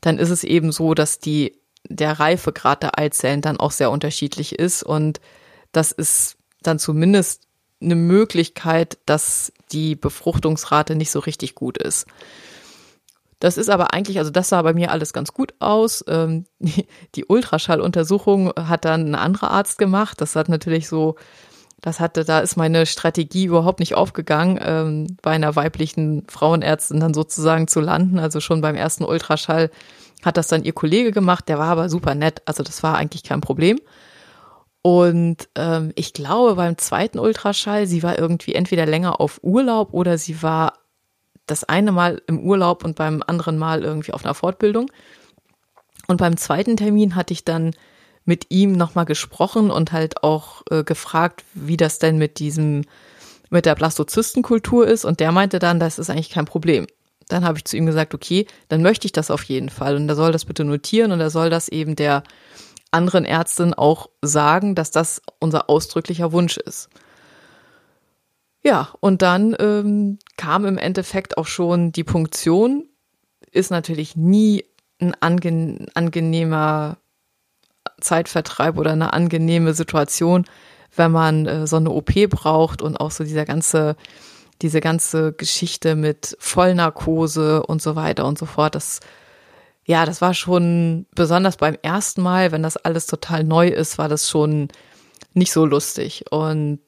dann 0.00 0.18
ist 0.18 0.30
es 0.30 0.44
eben 0.44 0.70
so, 0.70 0.94
dass 0.94 1.18
die, 1.18 1.60
der 1.88 2.12
Reifegrad 2.12 2.82
der 2.82 2.98
Eizellen 2.98 3.40
dann 3.40 3.58
auch 3.58 3.72
sehr 3.72 3.90
unterschiedlich 3.90 4.58
ist 4.58 4.82
und 4.82 5.20
das 5.72 5.92
ist 5.92 6.36
dann 6.62 6.78
zumindest 6.78 7.47
eine 7.80 7.94
Möglichkeit, 7.94 8.98
dass 9.06 9.52
die 9.72 9.94
Befruchtungsrate 9.94 10.94
nicht 10.94 11.10
so 11.10 11.20
richtig 11.20 11.54
gut 11.54 11.78
ist. 11.78 12.06
Das 13.40 13.56
ist 13.56 13.70
aber 13.70 13.94
eigentlich, 13.94 14.18
also 14.18 14.30
das 14.30 14.48
sah 14.48 14.62
bei 14.62 14.74
mir 14.74 14.90
alles 14.90 15.12
ganz 15.12 15.32
gut 15.32 15.54
aus. 15.60 16.04
Ähm, 16.08 16.44
die, 17.14 17.24
Ultraschalluntersuchung 17.26 18.52
hat 18.56 18.84
dann 18.84 19.10
ein 19.10 19.14
anderer 19.14 19.50
Arzt 19.50 19.78
gemacht. 19.78 20.20
Das 20.20 20.34
hat 20.34 20.48
natürlich 20.48 20.88
so, 20.88 21.14
das 21.80 22.00
hatte, 22.00 22.24
da 22.24 22.40
ist 22.40 22.56
meine 22.56 22.84
Strategie 22.84 23.44
überhaupt 23.44 23.78
nicht 23.78 23.94
aufgegangen, 23.94 24.58
ähm, 24.60 25.16
bei 25.22 25.30
einer 25.30 25.54
weiblichen 25.54 26.26
Frauenärztin 26.28 26.98
dann 26.98 27.14
sozusagen 27.14 27.68
zu 27.68 27.80
landen. 27.80 28.18
Also 28.18 28.40
schon 28.40 28.60
beim 28.60 28.74
ersten 28.74 29.04
Ultraschall 29.04 29.70
hat 30.24 30.36
das 30.36 30.48
dann 30.48 30.64
ihr 30.64 30.72
Kollege 30.72 31.12
gemacht, 31.12 31.48
der 31.48 31.58
war 31.58 31.68
aber 31.68 31.88
super 31.88 32.16
nett. 32.16 32.42
Also 32.44 32.64
das 32.64 32.82
war 32.82 32.96
eigentlich 32.96 33.22
kein 33.22 33.40
Problem. 33.40 33.78
Und 34.82 35.48
ähm, 35.54 35.92
ich 35.96 36.12
glaube, 36.12 36.54
beim 36.54 36.78
zweiten 36.78 37.18
Ultraschall, 37.18 37.86
sie 37.86 38.02
war 38.02 38.18
irgendwie 38.18 38.54
entweder 38.54 38.86
länger 38.86 39.20
auf 39.20 39.40
Urlaub 39.42 39.92
oder 39.92 40.18
sie 40.18 40.42
war 40.42 40.74
das 41.46 41.64
eine 41.64 41.92
Mal 41.92 42.22
im 42.26 42.40
Urlaub 42.40 42.84
und 42.84 42.96
beim 42.96 43.22
anderen 43.26 43.58
Mal 43.58 43.82
irgendwie 43.82 44.12
auf 44.12 44.24
einer 44.24 44.34
Fortbildung. 44.34 44.90
Und 46.06 46.18
beim 46.18 46.36
zweiten 46.36 46.76
Termin 46.76 47.14
hatte 47.16 47.32
ich 47.32 47.44
dann 47.44 47.72
mit 48.24 48.46
ihm 48.50 48.72
nochmal 48.72 49.06
gesprochen 49.06 49.70
und 49.70 49.92
halt 49.92 50.22
auch 50.22 50.62
äh, 50.70 50.84
gefragt, 50.84 51.44
wie 51.54 51.76
das 51.76 51.98
denn 51.98 52.18
mit 52.18 52.38
diesem, 52.38 52.84
mit 53.50 53.66
der 53.66 53.74
Blastozystenkultur 53.74 54.86
ist. 54.86 55.04
Und 55.04 55.20
der 55.20 55.32
meinte 55.32 55.58
dann, 55.58 55.80
das 55.80 55.98
ist 55.98 56.10
eigentlich 56.10 56.30
kein 56.30 56.44
Problem. 56.44 56.86
Dann 57.28 57.44
habe 57.44 57.58
ich 57.58 57.64
zu 57.64 57.76
ihm 57.76 57.86
gesagt, 57.86 58.14
okay, 58.14 58.46
dann 58.68 58.82
möchte 58.82 59.06
ich 59.06 59.12
das 59.12 59.30
auf 59.30 59.42
jeden 59.44 59.70
Fall. 59.70 59.96
Und 59.96 60.08
er 60.08 60.14
soll 60.14 60.32
das 60.32 60.44
bitte 60.44 60.64
notieren 60.64 61.12
und 61.12 61.20
er 61.20 61.30
soll 61.30 61.50
das 61.50 61.68
eben 61.68 61.96
der 61.96 62.22
anderen 62.90 63.24
Ärztin 63.24 63.74
auch 63.74 64.08
sagen, 64.22 64.74
dass 64.74 64.90
das 64.90 65.22
unser 65.40 65.68
ausdrücklicher 65.68 66.32
Wunsch 66.32 66.56
ist. 66.56 66.88
Ja, 68.62 68.88
und 69.00 69.22
dann 69.22 69.56
ähm, 69.58 70.18
kam 70.36 70.64
im 70.64 70.78
Endeffekt 70.78 71.38
auch 71.38 71.46
schon 71.46 71.92
die 71.92 72.04
Punktion. 72.04 72.88
Ist 73.50 73.70
natürlich 73.70 74.16
nie 74.16 74.64
ein 75.00 75.14
ange 75.20 75.86
angenehmer 75.94 76.98
Zeitvertreib 78.00 78.76
oder 78.76 78.92
eine 78.92 79.12
angenehme 79.12 79.74
Situation, 79.74 80.44
wenn 80.94 81.12
man 81.12 81.46
äh, 81.46 81.66
so 81.66 81.76
eine 81.76 81.90
OP 81.90 82.12
braucht 82.28 82.82
und 82.82 82.96
auch 82.96 83.10
so 83.10 83.24
dieser 83.24 83.44
ganze, 83.44 83.96
diese 84.62 84.80
ganze 84.80 85.32
Geschichte 85.32 85.94
mit 85.94 86.36
Vollnarkose 86.40 87.62
und 87.64 87.80
so 87.80 87.96
weiter 87.96 88.26
und 88.26 88.38
so 88.38 88.46
fort. 88.46 88.74
Das, 88.74 89.00
ja, 89.88 90.04
das 90.04 90.20
war 90.20 90.34
schon 90.34 91.06
besonders 91.14 91.56
beim 91.56 91.74
ersten 91.80 92.20
Mal, 92.20 92.52
wenn 92.52 92.62
das 92.62 92.76
alles 92.76 93.06
total 93.06 93.42
neu 93.42 93.68
ist, 93.68 93.96
war 93.96 94.10
das 94.10 94.28
schon 94.28 94.68
nicht 95.32 95.50
so 95.50 95.64
lustig. 95.64 96.26
Und 96.30 96.80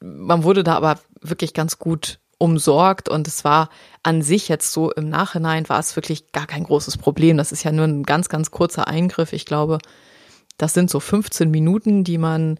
man 0.00 0.42
wurde 0.42 0.64
da 0.64 0.74
aber 0.74 0.98
wirklich 1.20 1.54
ganz 1.54 1.78
gut 1.78 2.18
umsorgt 2.38 3.08
und 3.08 3.28
es 3.28 3.44
war 3.44 3.68
an 4.02 4.22
sich 4.22 4.48
jetzt 4.48 4.72
so 4.72 4.90
im 4.90 5.08
Nachhinein 5.08 5.68
war 5.68 5.78
es 5.78 5.94
wirklich 5.94 6.32
gar 6.32 6.48
kein 6.48 6.64
großes 6.64 6.98
Problem. 6.98 7.36
Das 7.36 7.52
ist 7.52 7.62
ja 7.62 7.70
nur 7.70 7.84
ein 7.84 8.02
ganz, 8.02 8.28
ganz 8.28 8.50
kurzer 8.50 8.88
Eingriff. 8.88 9.32
Ich 9.32 9.46
glaube, 9.46 9.78
das 10.58 10.74
sind 10.74 10.90
so 10.90 10.98
15 10.98 11.48
Minuten, 11.48 12.02
die 12.02 12.18
man, 12.18 12.58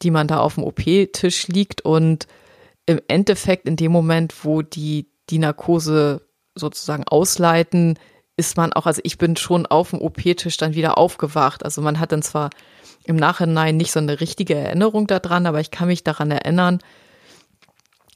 die 0.00 0.12
man 0.12 0.28
da 0.28 0.38
auf 0.38 0.54
dem 0.54 0.62
OP-Tisch 0.62 1.48
liegt 1.48 1.80
und 1.80 2.28
im 2.86 3.00
Endeffekt 3.08 3.66
in 3.66 3.74
dem 3.74 3.90
Moment, 3.90 4.44
wo 4.44 4.62
die 4.62 5.08
die 5.28 5.40
Narkose 5.40 6.22
sozusagen 6.54 7.02
ausleiten, 7.02 7.98
ist 8.38 8.56
man 8.56 8.72
auch, 8.72 8.86
also 8.86 9.00
ich 9.04 9.18
bin 9.18 9.36
schon 9.36 9.66
auf 9.66 9.90
dem 9.90 10.00
OP-Tisch 10.00 10.56
dann 10.56 10.74
wieder 10.74 10.96
aufgewacht. 10.96 11.64
Also 11.64 11.82
man 11.82 11.98
hat 11.98 12.12
dann 12.12 12.22
zwar 12.22 12.50
im 13.04 13.16
Nachhinein 13.16 13.76
nicht 13.76 13.92
so 13.92 13.98
eine 13.98 14.20
richtige 14.20 14.54
Erinnerung 14.54 15.06
daran, 15.06 15.46
aber 15.46 15.60
ich 15.60 15.70
kann 15.70 15.88
mich 15.88 16.04
daran 16.04 16.30
erinnern, 16.30 16.78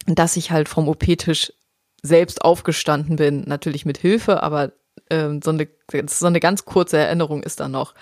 dass 0.06 0.36
ich 0.36 0.50
halt 0.50 0.68
vom 0.68 0.88
OP-Tisch 0.88 1.52
selbst 2.02 2.42
aufgestanden 2.42 3.16
bin, 3.16 3.42
natürlich 3.46 3.84
mit 3.84 3.98
Hilfe, 3.98 4.42
aber 4.42 4.72
ähm, 5.10 5.40
so, 5.42 5.50
eine, 5.50 5.68
so 6.06 6.26
eine 6.26 6.40
ganz 6.40 6.64
kurze 6.64 6.98
Erinnerung 6.98 7.42
ist 7.42 7.60
da 7.60 7.68
noch. 7.68 7.94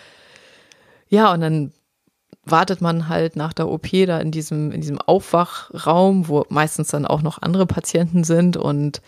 Ja, 1.08 1.32
und 1.32 1.40
dann 1.40 1.72
wartet 2.44 2.80
man 2.80 3.08
halt 3.08 3.36
nach 3.36 3.52
der 3.52 3.68
OP 3.68 3.88
da 3.90 4.18
in 4.18 4.30
diesem, 4.30 4.72
in 4.72 4.80
diesem 4.80 4.98
Aufwachraum, 4.98 6.28
wo 6.28 6.44
meistens 6.48 6.88
dann 6.88 7.06
auch 7.06 7.22
noch 7.22 7.40
andere 7.40 7.66
Patienten 7.66 8.24
sind 8.24 8.56
und 8.56 9.00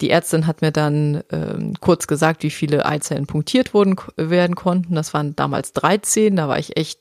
die 0.00 0.10
Ärztin 0.10 0.46
hat 0.46 0.60
mir 0.60 0.72
dann 0.72 1.22
ähm, 1.30 1.74
kurz 1.80 2.06
gesagt, 2.06 2.42
wie 2.42 2.50
viele 2.50 2.84
Eizellen 2.84 3.26
punktiert 3.26 3.72
wurden, 3.72 3.96
werden 4.16 4.54
konnten. 4.54 4.94
Das 4.94 5.14
waren 5.14 5.34
damals 5.36 5.72
13. 5.72 6.36
Da 6.36 6.48
war 6.48 6.58
ich 6.58 6.76
echt 6.76 7.00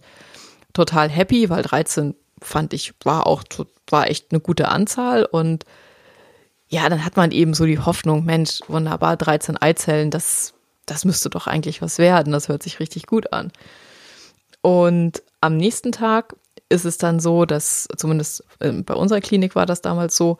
total 0.74 1.10
happy, 1.10 1.50
weil 1.50 1.64
13 1.64 2.16
fand 2.42 2.74
ich 2.74 2.94
war 3.04 3.28
auch 3.28 3.44
war 3.90 4.10
echt 4.10 4.32
eine 4.32 4.42
gute 4.42 4.68
Anzahl 4.68 5.26
und 5.26 5.66
ja, 6.68 6.90
dann 6.90 7.06
hat 7.06 7.16
man 7.16 7.32
eben 7.32 7.54
so 7.54 7.66
die 7.66 7.80
Hoffnung, 7.80 8.26
Mensch, 8.26 8.60
wunderbar, 8.68 9.18
13 9.18 9.58
Eizellen, 9.58 10.10
das 10.10 10.54
das 10.86 11.06
müsste 11.06 11.30
doch 11.30 11.48
eigentlich 11.48 11.82
was 11.82 11.98
werden. 11.98 12.32
Das 12.34 12.48
hört 12.48 12.64
sich 12.64 12.80
richtig 12.80 13.08
gut 13.08 13.34
an. 13.34 13.52
Und 14.62 15.24
am 15.42 15.58
nächsten 15.58 15.92
Tag 15.92 16.36
ist 16.70 16.86
es 16.86 16.98
dann 16.98 17.20
so, 17.20 17.46
dass 17.46 17.88
zumindest 17.98 18.44
ähm, 18.62 18.84
bei 18.84 18.94
unserer 18.94 19.22
Klinik 19.22 19.56
war 19.56 19.66
das 19.66 19.82
damals 19.82 20.16
so, 20.16 20.38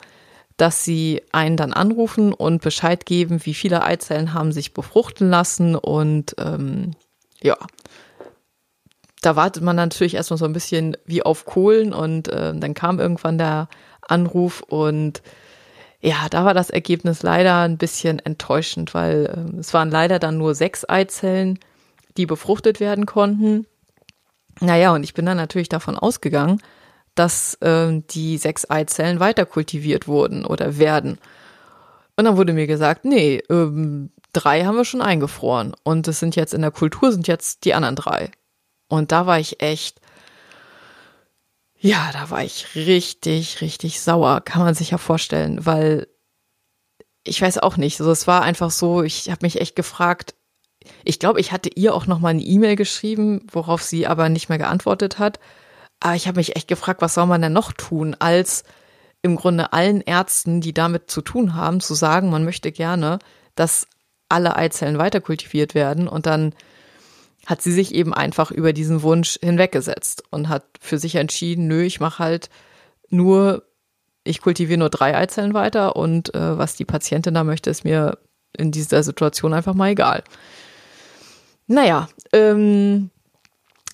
dass 0.56 0.84
sie 0.84 1.22
einen 1.32 1.56
dann 1.56 1.72
anrufen 1.72 2.32
und 2.32 2.62
Bescheid 2.62 3.04
geben, 3.04 3.44
wie 3.44 3.54
viele 3.54 3.82
Eizellen 3.82 4.32
haben 4.32 4.52
sich 4.52 4.72
befruchten 4.72 5.28
lassen 5.28 5.76
und 5.76 6.34
ähm, 6.38 6.92
ja, 7.42 7.56
da 9.20 9.36
wartet 9.36 9.62
man 9.62 9.76
natürlich 9.76 10.14
erstmal 10.14 10.38
so 10.38 10.44
ein 10.44 10.52
bisschen 10.52 10.96
wie 11.04 11.22
auf 11.22 11.44
Kohlen 11.44 11.92
und 11.92 12.28
äh, 12.28 12.54
dann 12.54 12.74
kam 12.74 13.00
irgendwann 13.00 13.38
der 13.38 13.68
Anruf 14.02 14.62
und 14.62 15.22
ja, 16.00 16.28
da 16.30 16.44
war 16.44 16.54
das 16.54 16.70
Ergebnis 16.70 17.22
leider 17.22 17.62
ein 17.62 17.78
bisschen 17.78 18.18
enttäuschend, 18.20 18.94
weil 18.94 19.26
äh, 19.26 19.58
es 19.58 19.74
waren 19.74 19.90
leider 19.90 20.18
dann 20.18 20.38
nur 20.38 20.54
sechs 20.54 20.88
Eizellen, 20.88 21.58
die 22.16 22.26
befruchtet 22.26 22.80
werden 22.80 23.06
konnten. 23.06 23.66
Naja, 24.60 24.94
und 24.94 25.02
ich 25.02 25.14
bin 25.14 25.26
dann 25.26 25.36
natürlich 25.36 25.68
davon 25.68 25.98
ausgegangen, 25.98 26.62
dass 27.16 27.54
äh, 27.54 28.00
die 28.10 28.38
sechs 28.38 28.68
Eizellen 28.70 29.20
weiter 29.20 29.46
kultiviert 29.46 30.06
wurden 30.06 30.44
oder 30.44 30.78
werden. 30.78 31.18
Und 32.16 32.24
dann 32.24 32.36
wurde 32.36 32.52
mir 32.52 32.66
gesagt, 32.66 33.04
nee, 33.04 33.42
ähm, 33.50 34.10
drei 34.32 34.64
haben 34.64 34.76
wir 34.76 34.84
schon 34.84 35.02
eingefroren 35.02 35.74
und 35.82 36.08
es 36.08 36.20
sind 36.20 36.36
jetzt 36.36 36.54
in 36.54 36.62
der 36.62 36.70
Kultur 36.70 37.12
sind 37.12 37.26
jetzt 37.26 37.64
die 37.64 37.74
anderen 37.74 37.96
drei. 37.96 38.30
Und 38.88 39.12
da 39.12 39.26
war 39.26 39.40
ich 39.40 39.60
echt, 39.60 40.00
ja, 41.78 42.10
da 42.12 42.30
war 42.30 42.44
ich 42.44 42.74
richtig, 42.74 43.60
richtig 43.60 44.00
sauer, 44.00 44.40
kann 44.42 44.62
man 44.62 44.74
sich 44.74 44.90
ja 44.90 44.98
vorstellen, 44.98 45.66
weil 45.66 46.06
ich 47.24 47.42
weiß 47.42 47.58
auch 47.58 47.76
nicht, 47.76 47.96
so 47.96 48.10
es 48.10 48.26
war 48.26 48.42
einfach 48.42 48.70
so, 48.70 49.02
ich 49.02 49.30
habe 49.30 49.44
mich 49.44 49.60
echt 49.60 49.74
gefragt, 49.74 50.34
ich 51.04 51.18
glaube, 51.18 51.40
ich 51.40 51.52
hatte 51.52 51.70
ihr 51.74 51.94
auch 51.94 52.06
noch 52.06 52.20
mal 52.20 52.28
eine 52.28 52.42
E-Mail 52.42 52.76
geschrieben, 52.76 53.46
worauf 53.50 53.82
sie 53.82 54.06
aber 54.06 54.28
nicht 54.28 54.48
mehr 54.48 54.58
geantwortet 54.58 55.18
hat. 55.18 55.40
Aber 56.00 56.14
ich 56.14 56.28
habe 56.28 56.38
mich 56.38 56.56
echt 56.56 56.68
gefragt, 56.68 57.02
was 57.02 57.14
soll 57.14 57.26
man 57.26 57.42
denn 57.42 57.52
noch 57.52 57.72
tun, 57.72 58.14
als 58.18 58.64
im 59.22 59.36
Grunde 59.36 59.72
allen 59.72 60.00
Ärzten, 60.00 60.60
die 60.60 60.74
damit 60.74 61.10
zu 61.10 61.20
tun 61.20 61.54
haben, 61.54 61.80
zu 61.80 61.94
sagen, 61.94 62.30
man 62.30 62.44
möchte 62.44 62.70
gerne, 62.70 63.18
dass 63.54 63.86
alle 64.28 64.56
Eizellen 64.56 64.98
weiterkultiviert 64.98 65.74
werden. 65.74 66.08
Und 66.08 66.26
dann 66.26 66.54
hat 67.46 67.62
sie 67.62 67.72
sich 67.72 67.94
eben 67.94 68.12
einfach 68.12 68.50
über 68.50 68.72
diesen 68.72 69.02
Wunsch 69.02 69.38
hinweggesetzt 69.40 70.24
und 70.30 70.48
hat 70.48 70.64
für 70.80 70.98
sich 70.98 71.14
entschieden, 71.14 71.68
nö, 71.68 71.82
ich 71.82 72.00
mache 72.00 72.18
halt 72.22 72.50
nur, 73.08 73.64
ich 74.24 74.40
kultiviere 74.40 74.78
nur 74.78 74.90
drei 74.90 75.16
Eizellen 75.16 75.54
weiter 75.54 75.96
und 75.96 76.34
äh, 76.34 76.58
was 76.58 76.74
die 76.74 76.84
Patientin 76.84 77.34
da 77.34 77.44
möchte, 77.44 77.70
ist 77.70 77.84
mir 77.84 78.18
in 78.56 78.72
dieser 78.72 79.02
Situation 79.02 79.54
einfach 79.54 79.74
mal 79.74 79.90
egal. 79.90 80.24
Naja, 81.68 82.08
ähm, 82.32 83.10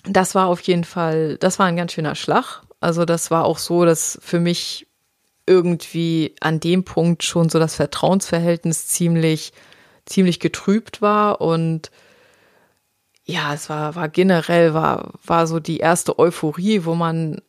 das 0.03 0.35
war 0.35 0.47
auf 0.47 0.61
jeden 0.61 0.83
Fall, 0.83 1.37
das 1.37 1.59
war 1.59 1.65
ein 1.65 1.75
ganz 1.75 1.93
schöner 1.93 2.15
Schlag. 2.15 2.61
Also 2.79 3.05
das 3.05 3.31
war 3.31 3.45
auch 3.45 3.57
so, 3.57 3.85
dass 3.85 4.19
für 4.21 4.39
mich 4.39 4.87
irgendwie 5.45 6.35
an 6.41 6.59
dem 6.59 6.83
Punkt 6.83 7.23
schon 7.23 7.49
so 7.49 7.59
das 7.59 7.75
Vertrauensverhältnis 7.75 8.87
ziemlich, 8.87 9.53
ziemlich 10.05 10.39
getrübt 10.39 11.01
war 11.01 11.41
und 11.41 11.91
ja, 13.25 13.53
es 13.53 13.69
war, 13.69 13.95
war 13.95 14.09
generell, 14.09 14.73
war, 14.73 15.13
war 15.25 15.47
so 15.47 15.59
die 15.59 15.77
erste 15.77 16.19
Euphorie, 16.19 16.83
wo 16.83 16.93
man 16.93 17.41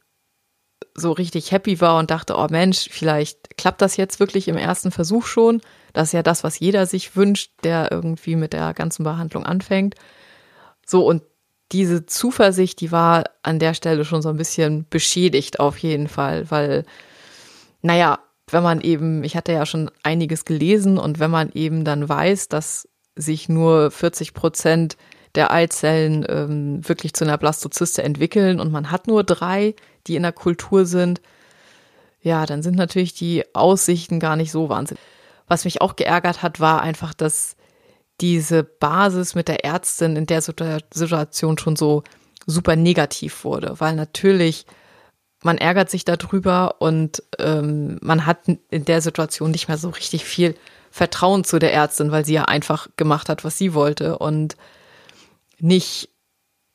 so 0.95 1.11
richtig 1.11 1.51
happy 1.51 1.81
war 1.81 1.99
und 1.99 2.13
dachte, 2.13 2.37
oh 2.37 2.47
Mensch, 2.49 2.89
vielleicht 2.91 3.57
klappt 3.57 3.83
das 3.83 3.97
jetzt 3.97 4.21
wirklich 4.21 4.47
im 4.47 4.57
ersten 4.57 4.93
Versuch 4.93 5.27
schon. 5.27 5.61
Das 5.93 6.09
ist 6.09 6.13
ja 6.13 6.23
das, 6.23 6.45
was 6.45 6.61
jeder 6.61 6.87
sich 6.87 7.17
wünscht, 7.17 7.53
der 7.65 7.91
irgendwie 7.91 8.37
mit 8.37 8.53
der 8.53 8.73
ganzen 8.75 9.03
Behandlung 9.03 9.45
anfängt. 9.45 9.97
So, 10.87 11.05
und 11.05 11.23
diese 11.73 12.07
Zuversicht, 12.07 12.81
die 12.81 12.93
war 12.93 13.25
an 13.43 13.59
der 13.59 13.75
Stelle 13.75 14.05
schon 14.05 14.23
so 14.23 14.29
ein 14.29 14.37
bisschen 14.37 14.87
beschädigt 14.89 15.61
auf 15.61 15.79
jeden 15.79 16.09
Fall, 16.09 16.51
weil, 16.51 16.85
naja, 17.83 18.19
wenn 18.51 18.63
man 18.63 18.81
eben, 18.81 19.25
ich 19.25 19.37
hatte 19.37 19.53
ja 19.53 19.67
schon 19.67 19.91
einiges 20.03 20.45
gelesen 20.45 20.99
und 20.99 21.19
wenn 21.19 21.31
man 21.31 21.51
eben 21.53 21.85
dann 21.85 22.09
weiß, 22.09 22.49
dass 22.49 22.89
sich 23.17 23.49
nur 23.49 23.91
40 23.91 24.35
Prozent 24.35 24.97
der 25.35 25.51
Eizellen 25.51 26.25
ähm, 26.29 26.89
wirklich 26.89 27.15
zu 27.15 27.25
einer 27.25 27.39
Blastozyste 27.39 28.03
entwickeln 28.03 28.61
und 28.61 28.71
man 28.71 28.91
hat 28.91 29.07
nur 29.07 29.25
drei, 29.25 29.75
die 30.07 30.17
in 30.17 30.23
der 30.23 30.33
Kultur 30.33 30.85
sind, 30.87 31.21
ja, 32.21 32.47
dann 32.47 32.63
sind 32.63 32.77
natürlich 32.77 33.15
die 33.15 33.45
Aussichten 33.55 34.21
gar 34.21 34.37
nicht 34.37 34.53
so 34.53 34.69
wahnsinnig. 34.69 35.03
Was 35.47 35.65
mich 35.65 35.81
auch 35.81 35.97
geärgert 35.97 36.43
hat, 36.43 36.61
war 36.61 36.81
einfach, 36.81 37.13
dass 37.15 37.57
diese 38.21 38.63
Basis 38.63 39.35
mit 39.35 39.49
der 39.49 39.65
Ärztin 39.65 40.17
in 40.17 40.27
der 40.27 40.41
Situation 40.41 41.59
schon 41.59 41.77
so 41.77 42.03
super 42.47 42.77
negativ 42.77 43.45
wurde, 43.45 43.75
weil 43.79 43.95
natürlich 43.95 44.67
man 45.43 45.59
ärgert 45.59 45.91
sich 45.91 46.05
darüber 46.05 46.77
und 46.81 47.23
ähm, 47.39 47.99
man 48.01 48.25
hat 48.25 48.49
in 48.71 48.85
der 48.87 49.03
Situation 49.03 49.51
nicht 49.51 49.69
mehr 49.69 49.77
so 49.77 49.91
richtig 49.91 50.25
viel 50.25 50.57
Vertrauen 50.91 51.45
zu 51.45 51.59
der 51.59 51.75
Ärztin, 51.75 52.11
weil 52.13 52.25
sie 52.25 52.35
ja 52.35 52.45
einfach 52.45 52.89
gemacht 52.97 53.29
hat, 53.29 53.45
was 53.45 53.59
sie 53.59 53.75
wollte 53.75 54.19
und 54.19 54.57
nicht 55.59 56.09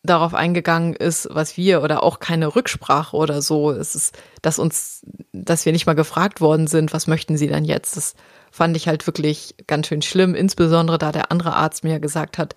darauf 0.04 0.34
eingegangen 0.34 0.94
ist, 0.96 1.28
was 1.32 1.58
wir 1.58 1.82
oder 1.82 2.04
auch 2.04 2.20
keine 2.20 2.56
Rücksprache 2.56 3.16
oder 3.18 3.42
so. 3.42 3.72
Es 3.72 3.96
ist, 3.96 4.18
dass 4.42 4.60
uns, 4.60 5.06
dass 5.34 5.66
wir 5.66 5.74
nicht 5.74 5.88
mal 5.88 5.96
gefragt 5.96 6.40
worden 6.40 6.68
sind, 6.68 6.94
was 6.94 7.08
möchten 7.08 7.38
Sie 7.38 7.48
denn 7.48 7.66
jetzt? 7.66 7.98
Das 7.98 8.16
fand 8.52 8.76
ich 8.76 8.88
halt 8.88 9.06
wirklich 9.08 9.56
ganz 9.68 9.88
schön 9.88 10.02
schlimm, 10.02 10.36
insbesondere 10.36 10.98
da 10.98 11.12
der 11.12 11.32
andere 11.32 11.54
Arzt 11.54 11.84
mir 11.84 12.00
gesagt 12.00 12.38
hat, 12.38 12.56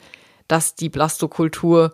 dass 0.49 0.75
die 0.75 0.89
Blastokultur 0.89 1.93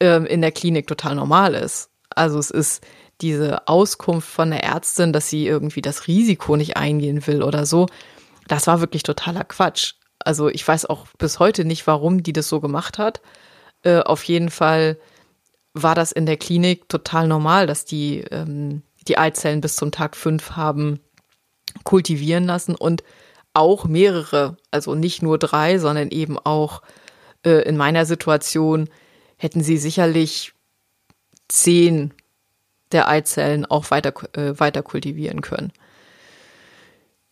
ähm, 0.00 0.26
in 0.26 0.40
der 0.40 0.52
Klinik 0.52 0.86
total 0.86 1.14
normal 1.14 1.54
ist. 1.54 1.90
Also 2.10 2.38
es 2.38 2.50
ist 2.50 2.86
diese 3.20 3.66
Auskunft 3.66 4.28
von 4.28 4.50
der 4.50 4.62
Ärztin, 4.62 5.12
dass 5.12 5.28
sie 5.28 5.46
irgendwie 5.46 5.82
das 5.82 6.06
Risiko 6.06 6.56
nicht 6.56 6.76
eingehen 6.76 7.26
will 7.26 7.42
oder 7.42 7.66
so. 7.66 7.86
Das 8.46 8.66
war 8.66 8.80
wirklich 8.80 9.02
totaler 9.02 9.44
Quatsch. 9.44 9.94
Also 10.20 10.48
ich 10.48 10.66
weiß 10.66 10.86
auch 10.86 11.06
bis 11.18 11.38
heute 11.38 11.64
nicht, 11.64 11.86
warum 11.86 12.22
die 12.22 12.32
das 12.32 12.48
so 12.48 12.60
gemacht 12.60 12.98
hat. 12.98 13.20
Äh, 13.82 14.00
auf 14.00 14.22
jeden 14.24 14.50
Fall 14.50 14.98
war 15.74 15.94
das 15.94 16.12
in 16.12 16.26
der 16.26 16.36
Klinik 16.36 16.88
total 16.88 17.28
normal, 17.28 17.66
dass 17.66 17.84
die 17.84 18.20
ähm, 18.30 18.82
die 19.06 19.18
Eizellen 19.18 19.60
bis 19.60 19.76
zum 19.76 19.90
Tag 19.90 20.16
fünf 20.16 20.52
haben 20.52 21.00
kultivieren 21.84 22.44
lassen 22.44 22.74
und 22.74 23.02
auch 23.58 23.84
mehrere, 23.84 24.56
also 24.70 24.94
nicht 24.94 25.22
nur 25.22 25.38
drei, 25.38 25.78
sondern 25.78 26.10
eben 26.10 26.38
auch 26.38 26.82
äh, 27.44 27.62
in 27.68 27.76
meiner 27.76 28.06
Situation 28.06 28.88
hätten 29.36 29.62
sie 29.62 29.76
sicherlich 29.76 30.54
zehn 31.48 32.14
der 32.92 33.08
Eizellen 33.08 33.66
auch 33.66 33.90
weiter, 33.90 34.14
äh, 34.36 34.58
weiter 34.58 34.82
kultivieren 34.82 35.40
können. 35.40 35.72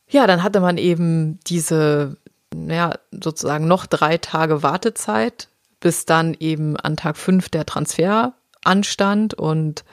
Ja, 0.08 0.26
dann 0.26 0.42
hatte 0.42 0.60
man 0.60 0.78
eben 0.78 1.40
diese, 1.46 2.16
ja, 2.54 2.94
sozusagen 3.10 3.66
noch 3.66 3.86
drei 3.86 4.18
Tage 4.18 4.62
Wartezeit, 4.62 5.48
bis 5.80 6.06
dann 6.06 6.34
eben 6.38 6.76
an 6.76 6.96
Tag 6.96 7.16
fünf 7.16 7.48
der 7.48 7.66
Transfer 7.66 8.34
anstand 8.64 9.34
und 9.34 9.84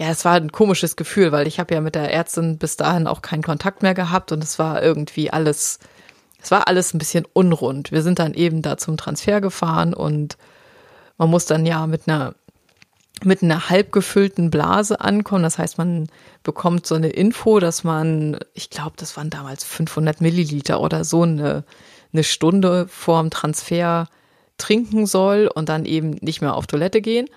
ja, 0.00 0.08
es 0.08 0.24
war 0.24 0.32
ein 0.32 0.50
komisches 0.50 0.96
Gefühl, 0.96 1.30
weil 1.30 1.46
ich 1.46 1.60
habe 1.60 1.74
ja 1.74 1.82
mit 1.82 1.94
der 1.94 2.10
Ärztin 2.10 2.56
bis 2.56 2.78
dahin 2.78 3.06
auch 3.06 3.20
keinen 3.20 3.42
Kontakt 3.42 3.82
mehr 3.82 3.92
gehabt 3.92 4.32
und 4.32 4.42
es 4.42 4.58
war 4.58 4.82
irgendwie 4.82 5.30
alles, 5.30 5.78
es 6.40 6.50
war 6.50 6.68
alles 6.68 6.94
ein 6.94 6.98
bisschen 6.98 7.26
unrund. 7.34 7.92
Wir 7.92 8.00
sind 8.00 8.18
dann 8.18 8.32
eben 8.32 8.62
da 8.62 8.78
zum 8.78 8.96
Transfer 8.96 9.42
gefahren 9.42 9.92
und 9.92 10.38
man 11.18 11.28
muss 11.28 11.44
dann 11.44 11.66
ja 11.66 11.86
mit 11.86 12.08
einer 12.08 12.34
mit 13.22 13.42
einer 13.42 13.68
halb 13.68 13.92
gefüllten 13.92 14.48
Blase 14.48 15.02
ankommen. 15.02 15.42
Das 15.42 15.58
heißt, 15.58 15.76
man 15.76 16.08
bekommt 16.42 16.86
so 16.86 16.94
eine 16.94 17.10
Info, 17.10 17.60
dass 17.60 17.84
man, 17.84 18.38
ich 18.54 18.70
glaube, 18.70 18.94
das 18.96 19.18
waren 19.18 19.28
damals 19.28 19.62
500 19.64 20.22
Milliliter 20.22 20.80
oder 20.80 21.04
so, 21.04 21.24
eine, 21.24 21.64
eine 22.14 22.24
Stunde 22.24 22.88
vorm 22.88 23.28
Transfer 23.28 24.08
trinken 24.56 25.04
soll 25.04 25.50
und 25.54 25.68
dann 25.68 25.84
eben 25.84 26.12
nicht 26.22 26.40
mehr 26.40 26.54
auf 26.54 26.66
Toilette 26.66 27.02
gehen. 27.02 27.28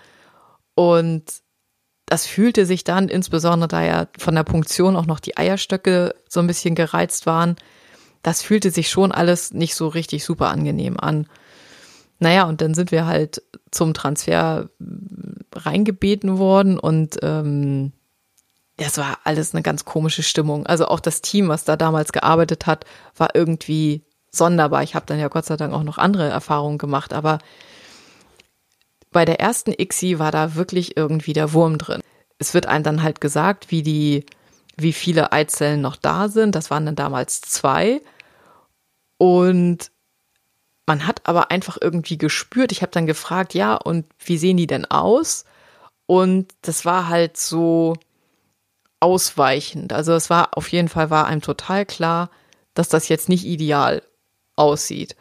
Und 0.74 1.43
das 2.06 2.26
fühlte 2.26 2.66
sich 2.66 2.84
dann, 2.84 3.08
insbesondere 3.08 3.68
da 3.68 3.82
ja 3.82 4.06
von 4.18 4.34
der 4.34 4.44
Punktion 4.44 4.96
auch 4.96 5.06
noch 5.06 5.20
die 5.20 5.36
Eierstöcke 5.36 6.14
so 6.28 6.40
ein 6.40 6.46
bisschen 6.46 6.74
gereizt 6.74 7.26
waren, 7.26 7.56
das 8.22 8.42
fühlte 8.42 8.70
sich 8.70 8.88
schon 8.88 9.12
alles 9.12 9.52
nicht 9.52 9.74
so 9.74 9.88
richtig 9.88 10.24
super 10.24 10.48
angenehm 10.48 10.98
an. 10.98 11.26
naja, 12.18 12.44
und 12.44 12.60
dann 12.60 12.74
sind 12.74 12.90
wir 12.90 13.06
halt 13.06 13.42
zum 13.70 13.92
Transfer 13.92 14.70
reingebeten 15.54 16.38
worden 16.38 16.78
und 16.78 17.18
ähm, 17.22 17.92
das 18.76 18.98
war 18.98 19.18
alles 19.24 19.54
eine 19.54 19.62
ganz 19.62 19.84
komische 19.84 20.22
Stimmung. 20.22 20.66
Also 20.66 20.86
auch 20.86 21.00
das 21.00 21.22
Team, 21.22 21.48
was 21.48 21.64
da 21.64 21.76
damals 21.76 22.12
gearbeitet 22.12 22.66
hat, 22.66 22.84
war 23.16 23.34
irgendwie 23.34 24.04
sonderbar. 24.30 24.82
Ich 24.82 24.94
habe 24.94 25.06
dann 25.06 25.20
ja 25.20 25.28
Gott 25.28 25.44
sei 25.44 25.56
Dank 25.56 25.72
auch 25.72 25.84
noch 25.84 25.98
andere 25.98 26.28
Erfahrungen 26.28 26.78
gemacht, 26.78 27.12
aber 27.12 27.38
bei 29.14 29.24
der 29.24 29.40
ersten 29.40 29.72
ICSI 29.72 30.18
war 30.18 30.30
da 30.30 30.54
wirklich 30.54 30.98
irgendwie 30.98 31.32
der 31.32 31.54
Wurm 31.54 31.78
drin. 31.78 32.02
Es 32.38 32.52
wird 32.52 32.66
einem 32.66 32.84
dann 32.84 33.02
halt 33.02 33.22
gesagt, 33.22 33.70
wie 33.70 33.82
die, 33.82 34.26
wie 34.76 34.92
viele 34.92 35.32
Eizellen 35.32 35.80
noch 35.80 35.96
da 35.96 36.28
sind. 36.28 36.54
Das 36.54 36.70
waren 36.70 36.84
dann 36.84 36.96
damals 36.96 37.40
zwei. 37.40 38.02
Und 39.16 39.90
man 40.86 41.06
hat 41.06 41.22
aber 41.24 41.50
einfach 41.50 41.78
irgendwie 41.80 42.18
gespürt. 42.18 42.72
Ich 42.72 42.82
habe 42.82 42.92
dann 42.92 43.06
gefragt, 43.06 43.54
ja, 43.54 43.74
und 43.74 44.04
wie 44.18 44.36
sehen 44.36 44.58
die 44.58 44.66
denn 44.66 44.84
aus? 44.84 45.46
Und 46.04 46.52
das 46.60 46.84
war 46.84 47.08
halt 47.08 47.38
so, 47.38 47.94
ausweichend. 49.04 49.92
Also 49.92 50.14
es 50.14 50.30
war 50.30 50.56
auf 50.56 50.68
jeden 50.68 50.88
Fall 50.88 51.10
war 51.10 51.26
einem 51.26 51.42
total 51.42 51.84
klar, 51.84 52.30
dass 52.72 52.88
das 52.88 53.08
jetzt 53.08 53.28
nicht 53.28 53.44
ideal 53.44 54.02
aussieht. 54.56 55.14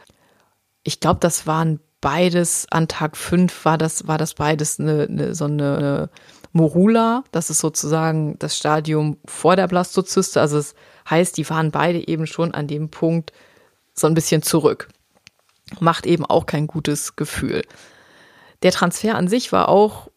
Ich 0.84 1.02
glaube, 1.02 1.20
das 1.20 1.48
waren 1.48 1.82
beides 2.04 2.68
an 2.70 2.90
Tag 2.90 3.16
fünf 3.16 3.64
war 3.64 3.78
das 3.78 4.08
war 4.08 4.18
das 4.18 4.34
beides 4.34 4.78
eine, 4.78 5.08
eine 5.10 5.34
so 5.34 5.46
eine, 5.46 5.78
eine 5.78 6.10
Morula, 6.52 7.24
das 7.32 7.50
ist 7.50 7.60
sozusagen 7.60 8.38
das 8.40 8.58
Stadium 8.58 9.18
vor 9.26 9.56
der 9.56 9.68
Blastozyste, 9.70 10.42
also 10.42 10.58
es 10.58 10.76
heißt, 11.10 11.38
die 11.38 11.50
waren 11.50 11.72
beide 11.72 12.06
eben 12.06 12.28
schon 12.28 12.54
an 12.54 12.68
dem 12.68 12.90
Punkt 12.90 13.32
so 13.94 14.06
ein 14.06 14.14
bisschen 14.16 14.44
zurück. 14.44 14.90
Macht 15.80 16.06
eben 16.06 16.26
auch 16.26 16.46
kein 16.46 16.68
gutes 16.68 17.16
Gefühl. 17.16 17.64
Der 18.64 18.72
Transfer 18.72 19.16
an 19.16 19.30
sich 19.30 19.52
war 19.52 19.70
auch 19.70 20.12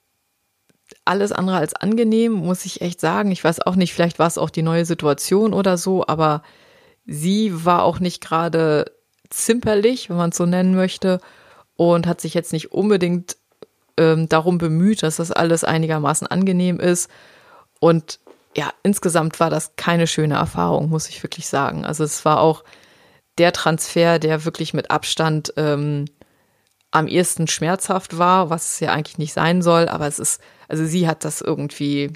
alles 1.05 1.31
andere 1.31 1.57
als 1.57 1.75
angenehm, 1.75 2.33
muss 2.33 2.67
ich 2.67 2.81
echt 2.81 3.01
sagen. 3.01 3.31
Ich 3.31 3.45
weiß 3.45 3.61
auch 3.61 3.77
nicht, 3.77 3.95
vielleicht 3.95 4.19
war 4.19 4.27
es 4.27 4.39
auch 4.39 4.51
die 4.51 4.63
neue 4.63 4.85
Situation 4.85 5.55
oder 5.55 5.79
so, 5.79 6.05
aber 6.07 6.43
sie 7.07 7.65
war 7.65 7.85
auch 7.85 8.01
nicht 8.01 8.23
gerade 8.23 8.93
zimperlich, 9.31 10.11
wenn 10.11 10.17
man 10.17 10.31
es 10.31 10.37
so 10.37 10.47
nennen 10.47 10.75
möchte, 10.75 11.21
und 11.77 12.07
hat 12.07 12.21
sich 12.21 12.35
jetzt 12.35 12.53
nicht 12.53 12.73
unbedingt 12.73 13.37
ähm, 13.97 14.29
darum 14.29 14.59
bemüht, 14.59 15.03
dass 15.03 15.17
das 15.17 15.33
alles 15.33 15.65
einigermaßen 15.65 16.27
angenehm 16.27 16.81
ist. 16.81 17.11
Und 17.81 18.21
ja, 18.57 18.73
insgesamt 18.83 19.39
war 19.41 19.51
das 19.51 19.77
keine 19.77 20.07
schöne 20.07 20.35
Erfahrung, 20.37 20.89
muss 20.89 21.09
ich 21.09 21.23
wirklich 21.23 21.47
sagen. 21.47 21.85
Also 21.85 22.05
es 22.05 22.25
war 22.25 22.41
auch 22.41 22.65
der 23.39 23.53
Transfer, 23.53 24.19
der 24.19 24.45
wirklich 24.45 24.73
mit 24.73 24.91
Abstand 24.91 25.53
ähm, 25.57 26.07
am 26.91 27.07
ehesten 27.07 27.49
schmerzhaft 27.49 28.17
war, 28.17 28.49
was 28.49 28.75
es 28.75 28.81
ja 28.81 28.93
eigentlich 28.93 29.19
nicht 29.19 29.35
sein 29.35 29.61
soll, 29.61 29.89
aber 29.89 30.07
es 30.07 30.19
ist, 30.19 30.41
also 30.69 30.87
sie 30.87 31.07
hat 31.07 31.25
das 31.25 31.43
irgendwie, 31.43 32.13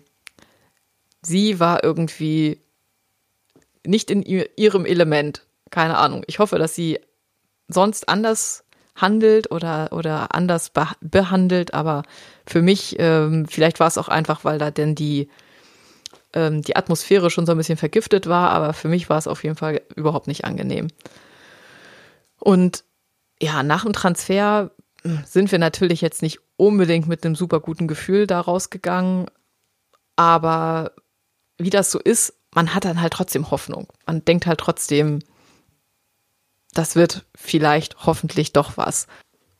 sie 1.20 1.60
war 1.60 1.84
irgendwie 1.84 2.62
nicht 3.86 4.10
in 4.10 4.22
ihrem 4.22 4.86
Element. 4.86 5.46
Keine 5.70 5.98
Ahnung. 5.98 6.24
Ich 6.26 6.38
hoffe, 6.38 6.58
dass 6.58 6.74
sie 6.74 6.98
sonst 7.68 8.08
anders 8.08 8.64
handelt 9.00 9.50
oder, 9.50 9.92
oder 9.92 10.34
anders 10.34 10.72
behandelt, 11.00 11.74
aber 11.74 12.02
für 12.46 12.62
mich, 12.62 12.96
ähm, 12.98 13.46
vielleicht 13.48 13.80
war 13.80 13.88
es 13.88 13.98
auch 13.98 14.08
einfach, 14.08 14.44
weil 14.44 14.58
da 14.58 14.70
denn 14.70 14.94
die, 14.94 15.28
ähm, 16.32 16.62
die 16.62 16.76
Atmosphäre 16.76 17.30
schon 17.30 17.46
so 17.46 17.52
ein 17.52 17.58
bisschen 17.58 17.78
vergiftet 17.78 18.28
war, 18.28 18.50
aber 18.50 18.72
für 18.72 18.88
mich 18.88 19.08
war 19.08 19.18
es 19.18 19.26
auf 19.26 19.44
jeden 19.44 19.56
Fall 19.56 19.80
überhaupt 19.94 20.26
nicht 20.26 20.44
angenehm. 20.44 20.88
Und 22.38 22.84
ja, 23.40 23.62
nach 23.62 23.84
dem 23.84 23.92
Transfer 23.92 24.70
sind 25.24 25.50
wir 25.50 25.58
natürlich 25.58 26.00
jetzt 26.00 26.22
nicht 26.22 26.40
unbedingt 26.56 27.08
mit 27.08 27.24
einem 27.24 27.34
super 27.34 27.60
guten 27.60 27.88
Gefühl 27.88 28.26
da 28.26 28.40
rausgegangen. 28.40 29.26
Aber 30.16 30.92
wie 31.58 31.70
das 31.70 31.90
so 31.90 31.98
ist, 31.98 32.34
man 32.54 32.74
hat 32.74 32.84
dann 32.84 33.00
halt 33.00 33.12
trotzdem 33.12 33.50
Hoffnung. 33.50 33.88
Man 34.06 34.24
denkt 34.24 34.46
halt 34.46 34.60
trotzdem, 34.60 35.20
das 36.74 36.96
wird 36.96 37.24
vielleicht 37.34 38.06
hoffentlich 38.06 38.52
doch 38.52 38.76
was. 38.76 39.06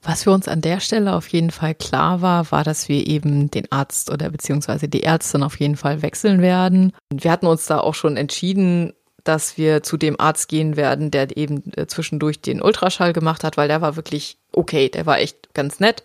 Was 0.03 0.23
für 0.23 0.31
uns 0.31 0.49
an 0.49 0.62
der 0.62 0.81
Stelle 0.81 1.14
auf 1.14 1.29
jeden 1.29 1.51
Fall 1.51 1.75
klar 1.75 2.23
war, 2.23 2.51
war, 2.51 2.64
dass 2.64 2.88
wir 2.88 3.07
eben 3.07 3.51
den 3.51 3.70
Arzt 3.70 4.11
oder 4.11 4.31
beziehungsweise 4.31 4.88
die 4.88 5.03
Ärztin 5.03 5.42
auf 5.42 5.61
jeden 5.61 5.77
Fall 5.77 6.01
wechseln 6.01 6.40
werden. 6.40 6.92
Wir 7.12 7.31
hatten 7.31 7.46
uns 7.46 7.66
da 7.66 7.81
auch 7.81 7.94
schon 7.94 8.16
entschieden, 8.16 8.94
dass 9.25 9.59
wir 9.59 9.83
zu 9.83 9.99
dem 9.99 10.18
Arzt 10.18 10.49
gehen 10.49 10.77
werden, 10.77 11.11
der 11.11 11.37
eben 11.37 11.70
äh, 11.77 11.87
zwischendurch 11.87 12.40
den 12.40 12.62
Ultraschall 12.62 13.12
gemacht 13.12 13.44
hat, 13.44 13.59
weil 13.59 13.68
der 13.68 13.83
war 13.83 13.96
wirklich 13.96 14.38
okay, 14.53 14.88
der 14.88 15.05
war 15.05 15.18
echt 15.18 15.53
ganz 15.53 15.81
nett 15.81 16.03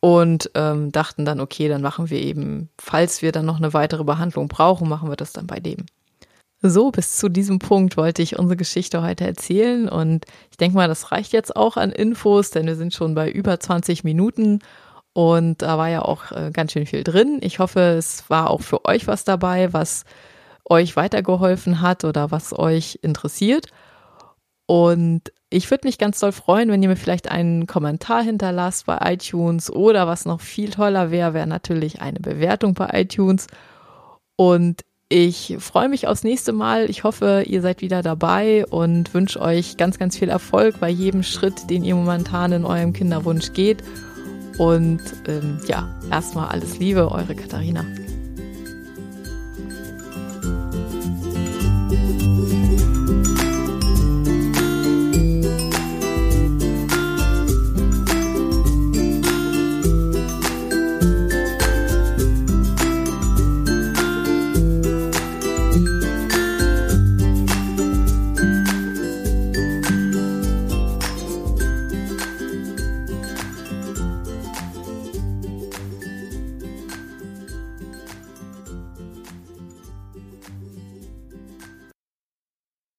und 0.00 0.50
ähm, 0.54 0.90
dachten 0.90 1.24
dann, 1.24 1.40
okay, 1.40 1.68
dann 1.68 1.82
machen 1.82 2.10
wir 2.10 2.20
eben, 2.20 2.70
falls 2.78 3.22
wir 3.22 3.32
dann 3.32 3.46
noch 3.46 3.58
eine 3.58 3.74
weitere 3.74 4.02
Behandlung 4.02 4.48
brauchen, 4.48 4.88
machen 4.88 5.08
wir 5.08 5.16
das 5.16 5.32
dann 5.32 5.46
bei 5.46 5.60
dem. 5.60 5.86
So, 6.62 6.90
bis 6.90 7.16
zu 7.16 7.30
diesem 7.30 7.58
Punkt 7.58 7.96
wollte 7.96 8.20
ich 8.20 8.38
unsere 8.38 8.56
Geschichte 8.56 9.02
heute 9.02 9.24
erzählen 9.24 9.88
und 9.88 10.26
ich 10.50 10.58
denke 10.58 10.76
mal, 10.76 10.88
das 10.88 11.10
reicht 11.10 11.32
jetzt 11.32 11.56
auch 11.56 11.78
an 11.78 11.90
Infos, 11.90 12.50
denn 12.50 12.66
wir 12.66 12.76
sind 12.76 12.92
schon 12.92 13.14
bei 13.14 13.30
über 13.30 13.58
20 13.58 14.04
Minuten 14.04 14.58
und 15.14 15.62
da 15.62 15.78
war 15.78 15.88
ja 15.88 16.02
auch 16.02 16.32
äh, 16.32 16.50
ganz 16.52 16.72
schön 16.72 16.84
viel 16.84 17.02
drin. 17.02 17.38
Ich 17.40 17.60
hoffe, 17.60 17.80
es 17.80 18.28
war 18.28 18.50
auch 18.50 18.60
für 18.60 18.84
euch 18.84 19.06
was 19.06 19.24
dabei, 19.24 19.72
was 19.72 20.04
euch 20.66 20.96
weitergeholfen 20.96 21.80
hat 21.80 22.04
oder 22.04 22.30
was 22.30 22.56
euch 22.56 22.98
interessiert. 23.00 23.68
Und 24.66 25.32
ich 25.48 25.70
würde 25.70 25.88
mich 25.88 25.98
ganz 25.98 26.20
doll 26.20 26.32
freuen, 26.32 26.70
wenn 26.70 26.82
ihr 26.82 26.90
mir 26.90 26.96
vielleicht 26.96 27.30
einen 27.30 27.66
Kommentar 27.66 28.22
hinterlasst 28.22 28.84
bei 28.86 28.98
iTunes 29.14 29.70
oder 29.70 30.06
was 30.06 30.26
noch 30.26 30.40
viel 30.42 30.70
toller 30.70 31.10
wäre, 31.10 31.32
wäre 31.34 31.46
natürlich 31.46 32.02
eine 32.02 32.20
Bewertung 32.20 32.74
bei 32.74 32.88
iTunes. 32.92 33.46
Und 34.36 34.82
ich 35.12 35.56
freue 35.58 35.88
mich 35.88 36.06
aufs 36.06 36.22
nächste 36.22 36.52
Mal. 36.52 36.88
Ich 36.88 37.02
hoffe, 37.02 37.42
ihr 37.44 37.62
seid 37.62 37.82
wieder 37.82 38.00
dabei 38.00 38.64
und 38.66 39.12
wünsche 39.12 39.40
euch 39.40 39.76
ganz, 39.76 39.98
ganz 39.98 40.16
viel 40.16 40.28
Erfolg 40.28 40.78
bei 40.78 40.88
jedem 40.88 41.24
Schritt, 41.24 41.68
den 41.68 41.82
ihr 41.82 41.96
momentan 41.96 42.52
in 42.52 42.64
eurem 42.64 42.92
Kinderwunsch 42.92 43.52
geht. 43.52 43.82
Und 44.56 45.00
ähm, 45.26 45.58
ja, 45.66 45.88
erstmal 46.12 46.48
alles 46.50 46.78
Liebe, 46.78 47.10
eure 47.10 47.34
Katharina. 47.34 47.84